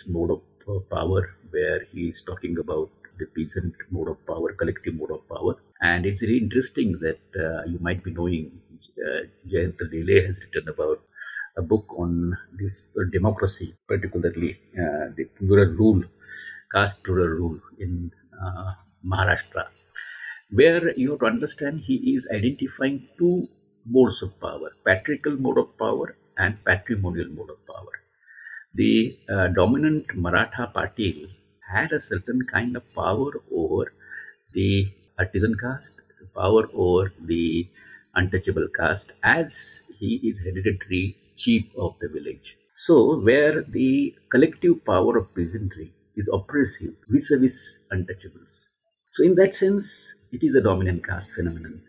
mode 0.09 0.31
of 0.31 0.91
power, 0.91 1.35
where 1.51 1.87
he 1.93 2.09
is 2.09 2.23
talking 2.27 2.57
about 2.59 2.91
the 3.19 3.27
peasant 3.27 3.75
mode 3.91 4.09
of 4.09 4.27
power, 4.27 4.53
collective 4.53 4.95
mode 4.95 5.11
of 5.11 5.29
power. 5.29 5.57
And 5.81 6.07
it's 6.07 6.23
really 6.23 6.39
interesting 6.39 6.99
that 7.01 7.21
uh, 7.39 7.65
you 7.69 7.79
might 7.81 8.03
be 8.03 8.13
knowing 8.13 8.61
uh, 9.07 9.23
Jayant 9.51 9.79
Lele 9.93 10.27
has 10.27 10.39
written 10.41 10.69
about 10.69 11.01
a 11.57 11.63
book 11.63 11.87
on 11.97 12.37
this 12.53 12.93
democracy, 13.13 13.75
particularly 13.87 14.59
uh, 14.75 15.07
the 15.17 15.25
plural 15.37 15.73
rule, 15.83 16.03
caste 16.73 17.03
plural 17.05 17.29
rule 17.29 17.61
in 17.79 18.11
uh, 18.43 18.73
Maharashtra, 19.05 19.67
where 20.51 20.97
you 20.99 21.11
have 21.13 21.21
to 21.21 21.27
understand 21.27 21.81
he 21.81 22.15
is 22.15 22.29
identifying 22.33 23.09
two 23.19 23.49
modes 23.95 24.23
of 24.23 24.39
power 24.41 24.71
patriarchal 24.85 25.37
mode 25.45 25.59
of 25.59 25.69
power 25.79 26.17
and 26.37 26.63
patrimonial 26.65 27.29
mode 27.29 27.51
of 27.51 27.61
power. 27.67 27.95
The 28.75 29.19
uh, 29.29 29.49
dominant 29.49 30.15
Maratha 30.15 30.67
party 30.73 31.37
had 31.73 31.93
a 31.93 32.01
certain 32.01 32.43
kind 32.47 32.77
of 32.77 32.85
power 32.95 33.33
over 33.51 33.93
the 34.53 34.91
artisan 35.19 35.57
caste, 35.57 36.01
power 36.35 36.69
over 36.75 37.13
the 37.21 37.69
untouchable 38.17 38.69
caste, 38.77 39.13
as 39.23 39.83
he 39.99 40.21
is 40.25 40.41
hereditary 40.45 41.17
chief 41.37 41.73
of 41.79 41.95
the 42.01 42.09
village. 42.09 42.57
So, 42.75 43.21
where 43.21 43.63
the 43.63 44.15
collective 44.31 44.85
power 44.85 45.17
of 45.19 45.35
peasantry 45.35 45.93
is 46.17 46.29
oppressive 46.33 46.95
vis 47.09 47.31
a 47.31 47.39
vis 47.39 47.81
untouchables. 47.93 48.69
So, 49.11 49.25
in 49.25 49.35
that 49.37 49.55
sense, 49.55 50.17
it 50.33 50.43
is 50.43 50.55
a 50.55 50.61
dominant 50.61 51.07
caste 51.07 51.33
phenomenon 51.33 51.83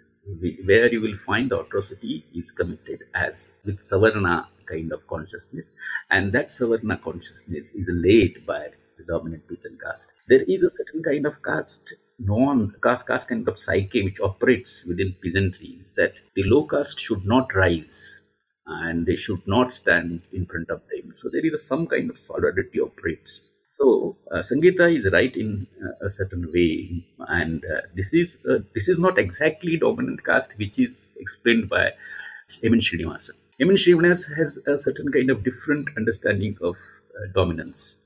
where 0.65 0.91
you 0.91 1.01
will 1.01 1.15
find 1.15 1.49
the 1.49 1.59
atrocity 1.59 2.25
is 2.35 2.51
committed 2.51 3.03
as 3.13 3.51
with 3.65 3.79
Savarna 3.79 4.47
kind 4.65 4.91
of 4.91 5.07
consciousness, 5.07 5.73
and 6.09 6.33
that 6.33 6.49
Savarna 6.49 7.01
consciousness 7.01 7.71
is 7.73 7.89
laid 7.93 8.45
by 8.45 8.67
the 8.97 9.05
dominant 9.05 9.47
peasant 9.47 9.79
caste. 9.81 10.11
There 10.27 10.43
is 10.43 10.63
a 10.63 10.69
certain 10.69 11.01
kind 11.01 11.25
of 11.25 11.41
caste 11.41 11.93
non 12.19 12.73
caste, 12.83 13.07
caste 13.07 13.29
kind 13.29 13.47
of 13.47 13.59
psyche 13.59 14.03
which 14.03 14.19
operates 14.19 14.85
within 14.85 15.15
peasantry 15.21 15.77
is 15.79 15.91
that 15.93 16.15
the 16.35 16.43
low 16.43 16.65
caste 16.65 16.99
should 16.99 17.25
not 17.25 17.53
rise 17.53 18.21
and 18.65 19.05
they 19.05 19.15
should 19.15 19.47
not 19.47 19.71
stand 19.71 20.21
in 20.33 20.45
front 20.45 20.69
of 20.69 20.81
them. 20.91 21.13
So 21.13 21.29
there 21.31 21.45
is 21.45 21.53
a, 21.53 21.57
some 21.57 21.87
kind 21.87 22.09
of 22.09 22.17
solidarity 22.17 22.79
operates. 22.81 23.41
So 23.71 24.17
uh, 24.31 24.39
Sangeeta 24.39 24.93
is 24.93 25.09
right 25.11 25.35
in 25.35 25.67
uh, 25.81 26.05
a 26.05 26.09
certain 26.09 26.51
way, 26.51 27.05
and 27.27 27.63
uh, 27.63 27.81
this 27.95 28.13
is 28.13 28.43
uh, 28.49 28.59
this 28.73 28.89
is 28.89 28.97
not 28.97 29.19
exactly 29.19 29.77
dominant 29.77 30.25
caste, 30.25 30.57
which 30.57 30.79
is 30.79 31.13
explained 31.19 31.69
by 31.69 31.91
M.N. 32.63 32.79
Srinivasan. 32.79 33.35
M.N. 33.59 33.77
Srinivasan 33.77 34.35
has 34.37 34.57
a 34.65 34.77
certain 34.77 35.11
kind 35.11 35.29
of 35.29 35.43
different 35.43 35.89
understanding 35.95 36.57
of 36.61 36.75
uh, 36.75 37.31
dominance. 37.35 37.97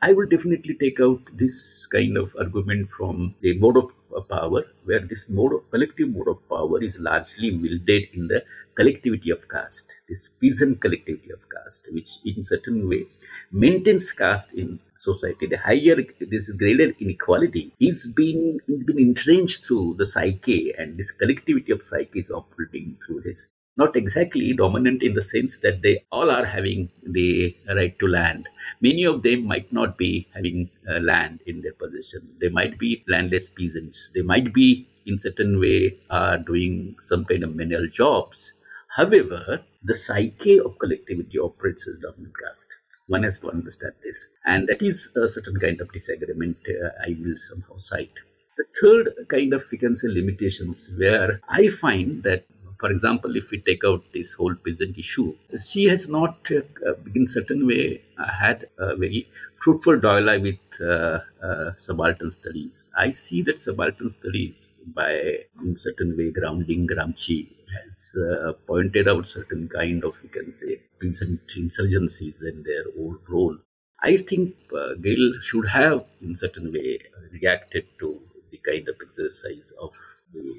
I 0.00 0.12
will 0.12 0.26
definitely 0.26 0.74
take 0.74 1.00
out 1.00 1.22
this 1.34 1.88
kind 1.88 2.16
of 2.16 2.36
argument 2.38 2.90
from 2.96 3.34
the 3.40 3.58
mode 3.58 3.76
of 3.78 4.28
power, 4.28 4.62
where 4.84 5.00
this 5.00 5.28
mode 5.28 5.54
of 5.54 5.70
collective 5.72 6.10
mode 6.10 6.28
of 6.28 6.48
power 6.48 6.80
is 6.80 7.00
largely 7.00 7.50
wielded 7.56 8.04
in 8.12 8.28
the 8.28 8.44
collectivity 8.76 9.30
of 9.30 9.48
caste, 9.48 10.00
this 10.08 10.28
peasant 10.28 10.80
collectivity 10.80 11.32
of 11.32 11.48
caste, 11.50 11.88
which 11.90 12.18
in 12.24 12.44
certain 12.44 12.88
way 12.88 13.06
maintains 13.50 14.12
caste 14.12 14.52
in 14.54 14.78
society. 14.96 15.46
The 15.46 15.58
higher 15.58 15.96
this 16.20 16.48
is 16.48 16.54
graded 16.54 16.94
inequality 17.00 17.72
is 17.80 18.06
being, 18.06 18.60
being 18.68 19.08
entrenched 19.08 19.64
through 19.64 19.96
the 19.98 20.06
psyche, 20.06 20.72
and 20.78 20.96
this 20.96 21.10
collectivity 21.10 21.72
of 21.72 21.84
psyche 21.84 22.20
is 22.20 22.30
operating 22.30 22.98
through 23.04 23.22
this 23.22 23.48
not 23.78 23.96
exactly 23.96 24.52
dominant 24.52 25.02
in 25.02 25.14
the 25.14 25.22
sense 25.22 25.60
that 25.60 25.82
they 25.82 26.04
all 26.10 26.30
are 26.30 26.44
having 26.44 26.90
the 27.04 27.54
right 27.68 27.96
to 28.00 28.08
land. 28.08 28.48
Many 28.80 29.04
of 29.04 29.22
them 29.22 29.46
might 29.46 29.72
not 29.72 29.96
be 29.96 30.26
having 30.34 30.70
uh, 30.90 30.98
land 30.98 31.40
in 31.46 31.62
their 31.62 31.74
possession. 31.74 32.28
They 32.40 32.48
might 32.48 32.78
be 32.78 33.04
landless 33.08 33.48
peasants. 33.48 34.10
They 34.14 34.22
might 34.22 34.52
be, 34.52 34.88
in 35.06 35.18
certain 35.18 35.60
way, 35.60 35.96
uh, 36.10 36.38
doing 36.38 36.96
some 36.98 37.24
kind 37.24 37.44
of 37.44 37.54
menial 37.54 37.86
jobs. 37.86 38.54
However, 38.96 39.62
the 39.82 39.94
psyche 39.94 40.58
of 40.58 40.78
collectivity 40.78 41.38
operates 41.38 41.86
as 41.88 41.98
dominant 41.98 42.34
caste. 42.44 42.74
One 43.06 43.22
has 43.22 43.38
to 43.40 43.50
understand 43.50 43.94
this, 44.04 44.28
and 44.44 44.68
that 44.68 44.82
is 44.82 45.16
a 45.16 45.26
certain 45.28 45.58
kind 45.58 45.80
of 45.80 45.90
disagreement 45.92 46.58
uh, 46.68 46.88
I 47.06 47.16
will 47.18 47.36
somehow 47.36 47.76
cite. 47.76 48.12
The 48.58 48.64
third 48.80 49.14
kind 49.28 49.54
of, 49.54 49.64
we 49.70 49.78
can 49.78 49.94
say, 49.94 50.08
limitations 50.08 50.90
where 50.98 51.40
I 51.48 51.68
find 51.68 52.24
that 52.24 52.44
for 52.80 52.90
example, 52.90 53.36
if 53.36 53.50
we 53.50 53.58
take 53.60 53.84
out 53.84 54.04
this 54.12 54.34
whole 54.34 54.54
peasant 54.54 54.96
issue, 54.96 55.34
she 55.62 55.84
has 55.86 56.08
not, 56.08 56.36
uh, 56.50 56.94
in 57.14 57.26
certain 57.26 57.66
way, 57.66 58.02
uh, 58.18 58.30
had 58.30 58.68
a 58.78 58.96
very 58.96 59.28
fruitful 59.60 59.98
dialogue 59.98 60.42
with 60.42 60.80
uh, 60.80 61.18
uh, 61.42 61.74
subaltern 61.74 62.30
studies. 62.30 62.88
I 62.96 63.10
see 63.10 63.42
that 63.42 63.58
subaltern 63.58 64.10
studies, 64.10 64.76
by 64.86 65.12
in 65.60 65.76
certain 65.76 66.16
way 66.16 66.30
grounding 66.30 66.86
Gramsci, 66.86 67.48
has 67.76 68.16
uh, 68.16 68.52
pointed 68.66 69.08
out 69.08 69.26
certain 69.26 69.68
kind 69.68 70.04
of, 70.04 70.22
we 70.22 70.28
can 70.28 70.50
say, 70.52 70.80
peasant 71.00 71.40
insurgencies 71.56 72.40
and 72.42 72.64
their 72.64 72.84
old 72.98 73.18
role. 73.28 73.58
I 74.00 74.16
think 74.16 74.54
uh, 74.72 74.94
Gail 75.02 75.34
should 75.40 75.68
have, 75.68 76.04
in 76.22 76.36
certain 76.36 76.72
way, 76.72 77.00
reacted 77.32 77.86
to 77.98 78.20
the 78.52 78.58
kind 78.58 78.88
of 78.88 78.96
exercise 79.02 79.72
of 79.80 79.92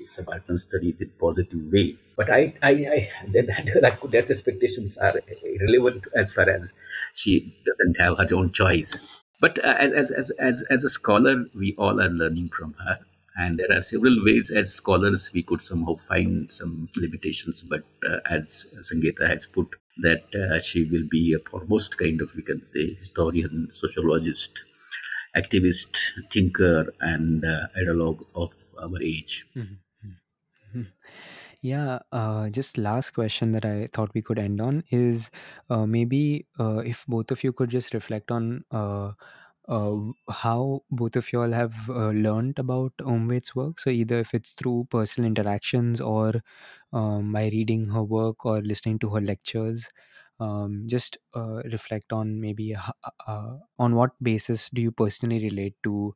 subaltern 0.08 0.58
studies 0.58 1.02
in 1.02 1.12
positive 1.20 1.72
way. 1.72 1.96
But 2.18 2.30
I, 2.30 2.54
I, 2.62 2.72
I 2.72 3.10
that, 3.32 3.48
that, 3.82 4.12
that 4.12 4.30
expectations 4.30 4.98
are 4.98 5.16
irrelevant 5.44 6.06
as 6.16 6.34
far 6.34 6.50
as 6.50 6.74
she 7.14 7.56
doesn't 7.66 8.00
have 8.00 8.18
her 8.18 8.36
own 8.36 8.52
choice. 8.52 9.00
But 9.40 9.64
uh, 9.64 9.76
as, 9.80 10.12
as, 10.12 10.32
as, 10.32 10.64
as 10.70 10.84
a 10.84 10.90
scholar, 10.90 11.46
we 11.56 11.76
all 11.78 12.02
are 12.02 12.10
learning 12.10 12.50
from 12.50 12.74
her. 12.86 13.00
And 13.38 13.58
there 13.58 13.78
are 13.78 13.82
several 13.82 14.18
ways 14.26 14.52
as 14.52 14.74
scholars 14.74 15.32
we 15.34 15.44
could 15.44 15.62
somehow 15.62 15.96
find 15.96 16.52
some 16.52 16.90
limitations. 16.98 17.62
But 17.62 17.84
uh, 18.06 18.18
as 18.30 18.66
Sangeeta 18.82 19.28
has 19.28 19.46
put, 19.46 19.68
that 20.02 20.24
uh, 20.36 20.60
she 20.60 20.84
will 20.84 21.08
be 21.10 21.34
a 21.34 21.50
foremost 21.50 21.98
kind 21.98 22.22
of, 22.22 22.36
we 22.36 22.42
can 22.42 22.64
say, 22.64 22.94
historian, 22.96 23.70
sociologist, 23.72 24.64
activist, 25.38 25.98
thinker, 26.32 26.94
and 27.00 27.46
uh, 27.46 27.68
ideologue 27.78 28.26
of 28.36 28.52
our 28.82 29.02
age. 29.02 29.46
Mm-hmm. 29.56 29.74
Mm-hmm. 30.06 30.84
Yeah, 31.62 32.00
uh, 32.12 32.50
just 32.50 32.78
last 32.78 33.12
question 33.12 33.52
that 33.54 33.66
I 33.66 33.88
thought 33.88 34.14
we 34.14 34.22
could 34.22 34.40
end 34.40 34.62
on 34.62 34.84
is 34.92 35.32
uh, 35.70 35.86
maybe 35.86 36.48
uh, 36.60 36.78
if 36.80 37.06
both 37.08 37.32
of 37.32 37.44
you 37.44 37.54
could 37.54 37.70
just 37.70 37.94
reflect 37.94 38.32
on 38.32 38.64
uh, 38.72 39.14
uh, 39.68 39.98
how 40.30 40.84
both 40.92 41.16
of 41.16 41.32
you 41.34 41.42
all 41.42 41.52
have 41.52 41.90
uh, 41.90 42.10
learned 42.12 42.60
about 42.60 42.94
Omvedt's 43.02 43.56
work. 43.56 43.80
So 43.80 43.90
either 43.90 44.20
if 44.20 44.34
it's 44.34 44.52
through 44.52 44.88
personal 44.92 45.28
interactions 45.28 46.02
or 46.02 46.44
um, 46.94 47.32
by 47.34 47.46
reading 47.50 47.90
her 47.90 48.04
work 48.04 48.46
or 48.46 48.62
listening 48.62 49.00
to 49.00 49.10
her 49.12 49.22
lectures. 49.22 49.90
Um, 50.42 50.86
just 50.88 51.18
reflect 51.36 52.14
on 52.14 52.40
maybe 52.40 52.76
on 53.28 53.96
what 53.96 54.12
basis 54.22 54.70
do 54.70 54.82
you 54.82 54.92
personally 54.92 55.40
relate 55.44 55.76
to 55.84 56.16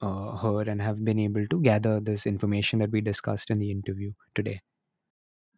uh, 0.00 0.36
her 0.36 0.62
and 0.62 0.82
have 0.82 1.04
been 1.04 1.18
able 1.18 1.46
to 1.46 1.60
gather 1.60 2.00
this 2.00 2.26
information 2.26 2.78
that 2.80 2.90
we 2.90 3.00
discussed 3.00 3.50
in 3.50 3.58
the 3.58 3.70
interview 3.70 4.12
today. 4.34 4.60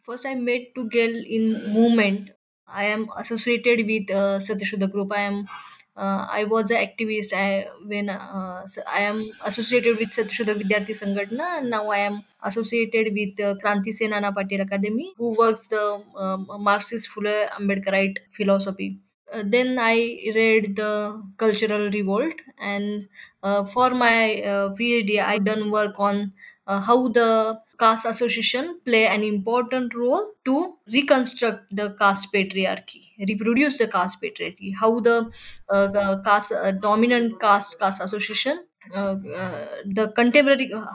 First, 0.02 0.26
I 0.26 0.34
met 0.34 0.74
Gail 0.90 1.14
in 1.26 1.72
movement. 1.72 2.30
I 2.66 2.84
am 2.84 3.08
associated 3.16 3.86
with 3.86 4.10
uh, 4.10 4.38
Satyashuddha 4.38 4.90
group. 4.90 5.12
I 5.12 5.22
am 5.22 5.48
uh, 5.94 6.26
I 6.30 6.44
was 6.44 6.70
an 6.70 6.78
activist. 6.78 7.32
I 7.34 7.68
when 7.84 8.08
uh, 8.08 8.66
I 8.86 9.00
am 9.00 9.30
associated 9.44 9.98
with 9.98 10.10
Satyashuddha 10.10 10.54
Vidyarthi 10.60 10.96
Sangatna, 11.00 11.58
and 11.58 11.70
now 11.70 11.88
I 11.90 11.98
am 11.98 12.24
associated 12.42 13.12
with 13.12 13.38
uh, 13.40 13.54
Kranti 13.62 13.92
Sena 13.92 14.20
Nana 14.20 14.32
Patil 14.32 14.62
Academy, 14.62 15.12
who 15.18 15.34
works 15.36 15.66
the 15.66 16.02
um, 16.16 16.48
Marxist 16.58 17.10
Phule 17.14 17.50
Ambedkarite 17.50 18.18
philosophy. 18.36 18.98
Uh, 19.32 19.42
then 19.46 19.78
I 19.78 19.94
read 20.34 20.76
the 20.76 21.22
Cultural 21.38 21.90
Revolt, 21.90 22.34
and 22.60 23.08
uh, 23.42 23.64
for 23.66 23.90
my 23.90 24.42
uh, 24.42 24.74
PhD, 24.76 25.20
I 25.24 25.38
done 25.38 25.70
work 25.70 25.98
on 25.98 26.32
uh, 26.66 26.80
how 26.80 27.08
the 27.08 27.60
caste 27.78 28.06
association 28.06 28.80
play 28.84 29.06
an 29.06 29.24
important 29.24 29.94
role 29.94 30.32
to 30.44 30.76
reconstruct 30.92 31.74
the 31.74 31.96
caste 31.98 32.32
patriarchy, 32.32 33.02
reproduce 33.28 33.78
the 33.78 33.88
caste 33.88 34.22
patriarchy, 34.22 34.72
how 34.78 35.00
the, 35.00 35.30
uh, 35.68 35.86
the 35.88 36.22
caste 36.24 36.52
uh, 36.52 36.70
dominant 36.72 37.40
caste 37.40 37.78
caste 37.78 38.02
association 38.02 38.64
uh, 38.94 39.14
the 39.98 40.12
contemporary 40.16 40.72
uh, 40.72 40.86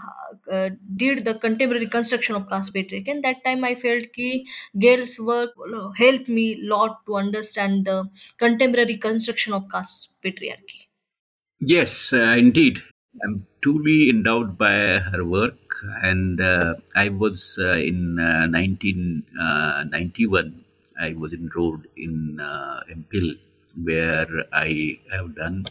uh, 0.51 0.69
did 0.95 1.23
the 1.25 1.35
contemporary 1.35 1.87
construction 1.87 2.35
of 2.35 2.49
caste 2.49 2.73
patriarchy 2.73 3.11
and 3.15 3.23
that 3.23 3.43
time 3.45 3.63
i 3.63 3.73
felt 3.85 4.11
ki 4.17 4.45
Gail's 4.85 5.19
work 5.19 5.51
helped 5.97 6.29
me 6.39 6.47
a 6.53 6.67
lot 6.73 6.99
to 7.05 7.15
understand 7.15 7.85
the 7.85 8.03
contemporary 8.45 8.97
construction 8.97 9.53
of 9.53 9.63
caste 9.71 10.09
patriarchy 10.23 10.87
Yes, 11.59 12.13
uh, 12.13 12.35
indeed. 12.37 12.83
I'm 13.23 13.47
truly 13.61 14.11
endowed 14.11 14.59
by 14.59 14.99
her 14.99 15.25
work, 15.25 15.57
and 16.03 16.39
uh, 16.39 16.75
I 16.95 17.09
was 17.09 17.57
in 17.57 18.19
uh, 18.19 18.45
1991. 18.45 20.63
I 20.99 21.13
was 21.13 21.33
enrolled 21.33 21.87
in 21.95 22.39
uh, 22.39 22.81
MPhil, 22.91 23.39
where 23.83 24.45
I 24.53 24.99
have 25.11 25.33
done 25.35 25.65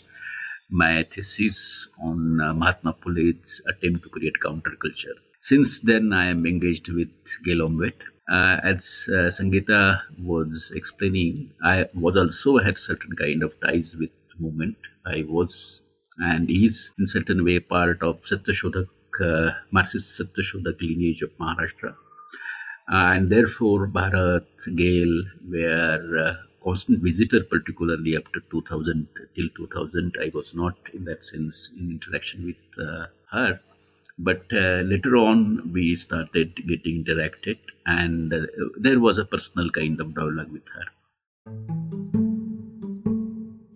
my 0.70 1.02
thesis 1.04 1.88
on 2.02 2.40
uh, 2.40 2.52
Mahatma 2.52 2.94
Phule's 3.02 3.62
attempt 3.68 4.02
to 4.04 4.08
create 4.08 4.34
counterculture. 4.42 5.16
Since 5.40 5.82
then, 5.82 6.12
I 6.12 6.26
am 6.26 6.44
engaged 6.46 6.88
with 6.88 7.12
Gail 7.44 7.68
Omvedt. 7.68 8.00
Uh, 8.28 8.58
as 8.64 9.08
uh, 9.12 9.30
Sangeeta 9.30 10.00
was 10.20 10.72
explaining, 10.74 11.52
I 11.62 11.86
was 11.94 12.16
also 12.16 12.58
had 12.58 12.78
certain 12.78 13.14
kind 13.14 13.44
of 13.44 13.52
ties 13.60 13.94
with 13.96 14.10
movement. 14.38 14.76
I 15.06 15.24
was 15.28 15.82
and 16.18 16.50
is 16.50 16.92
in 16.98 17.06
certain 17.06 17.44
way 17.44 17.60
part 17.60 18.02
of 18.02 18.22
Satyashodhak, 18.24 18.88
uh, 19.22 19.50
Marxist 19.70 20.20
Satyashodhak 20.20 20.80
lineage 20.80 21.22
of 21.22 21.30
Maharashtra. 21.38 21.94
And 22.88 23.30
therefore, 23.30 23.86
Bharat, 23.88 24.46
Gail 24.74 25.22
were 25.48 26.18
uh, 26.18 26.34
constant 26.66 27.02
visitor, 27.02 27.42
particularly 27.44 28.12
to 28.34 28.40
2000 28.50 29.08
till 29.34 29.48
2000. 29.56 30.16
I 30.20 30.30
was 30.34 30.54
not, 30.54 30.74
in 30.92 31.04
that 31.04 31.24
sense, 31.24 31.70
in 31.78 31.90
interaction 31.90 32.44
with 32.44 32.86
uh, 32.86 33.06
her. 33.30 33.60
But 34.18 34.44
uh, 34.52 34.80
later 34.92 35.16
on, 35.16 35.72
we 35.72 35.94
started 35.94 36.56
getting 36.66 37.04
interacted, 37.04 37.58
and 37.86 38.32
uh, 38.32 38.46
there 38.78 38.98
was 38.98 39.18
a 39.18 39.24
personal 39.24 39.70
kind 39.70 40.00
of 40.00 40.14
dialogue 40.14 40.50
with 40.50 40.68
her. 40.76 40.86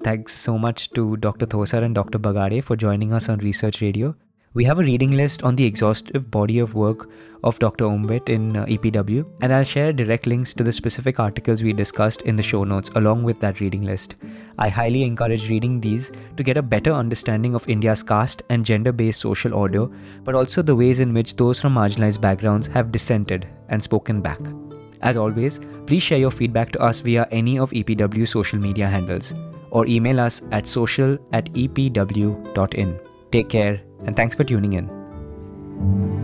Thanks 0.03 0.35
so 0.35 0.57
much 0.57 0.91
to 0.93 1.19
Dr. 1.19 1.47
Thosar 1.47 1.83
and 1.83 1.95
Dr. 1.95 2.19
Bagade 2.19 2.65
for 2.65 2.75
joining 2.75 3.13
us 3.13 3.29
on 3.29 3.39
Research 3.39 3.83
Radio. 3.83 4.17
We 4.53 4.65
have 4.65 4.81
a 4.81 4.83
reading 4.83 5.13
list 5.13 5.45
on 5.45 5.55
the 5.55 5.65
exhaustive 5.65 6.29
body 6.29 6.59
of 6.59 6.75
work 6.75 7.09
of 7.45 7.61
Dr. 7.61 7.85
Omvedt 7.85 8.29
in 8.29 8.57
uh, 8.57 8.65
EPW, 8.65 9.25
and 9.43 9.53
I'll 9.53 9.63
share 9.63 9.93
direct 9.93 10.27
links 10.27 10.53
to 10.55 10.65
the 10.65 10.73
specific 10.73 11.21
articles 11.21 11.63
we 11.63 11.73
discussed 11.73 12.23
in 12.23 12.35
the 12.35 12.43
show 12.43 12.65
notes 12.65 12.91
along 12.97 13.23
with 13.23 13.39
that 13.39 13.61
reading 13.61 13.85
list. 13.85 14.17
I 14.59 14.69
highly 14.69 15.05
encourage 15.05 15.49
reading 15.49 15.81
these 15.81 16.11
to 16.37 16.43
get 16.43 16.57
a 16.57 16.63
better 16.63 16.91
understanding 16.93 17.55
of 17.55 17.69
India's 17.69 18.03
caste 18.03 18.43
and 18.51 18.67
gender 18.67 18.91
based 18.91 19.21
social 19.21 19.55
order, 19.55 19.87
but 20.25 20.35
also 20.35 20.63
the 20.63 20.75
ways 20.75 20.99
in 20.99 21.15
which 21.15 21.37
those 21.37 21.61
from 21.61 21.77
marginalized 21.77 22.21
backgrounds 22.21 22.67
have 22.67 22.91
dissented 22.91 23.47
and 23.69 23.81
spoken 23.81 24.21
back. 24.21 24.41
As 25.03 25.17
always, 25.17 25.61
please 25.87 26.03
share 26.03 26.19
your 26.19 26.33
feedback 26.33 26.73
to 26.73 26.81
us 26.81 26.99
via 26.99 27.29
any 27.31 27.57
of 27.57 27.71
EPW's 27.71 28.31
social 28.31 28.59
media 28.59 28.89
handles 28.89 29.33
or 29.71 29.87
email 29.87 30.19
us 30.19 30.43
at 30.51 30.67
social 30.67 31.17
at 31.33 31.45
epw.in. 31.53 32.99
Take 33.31 33.49
care 33.49 33.81
and 34.05 34.17
thanks 34.17 34.37
for 34.37 34.45
tuning 34.45 34.73
in. 34.73 36.20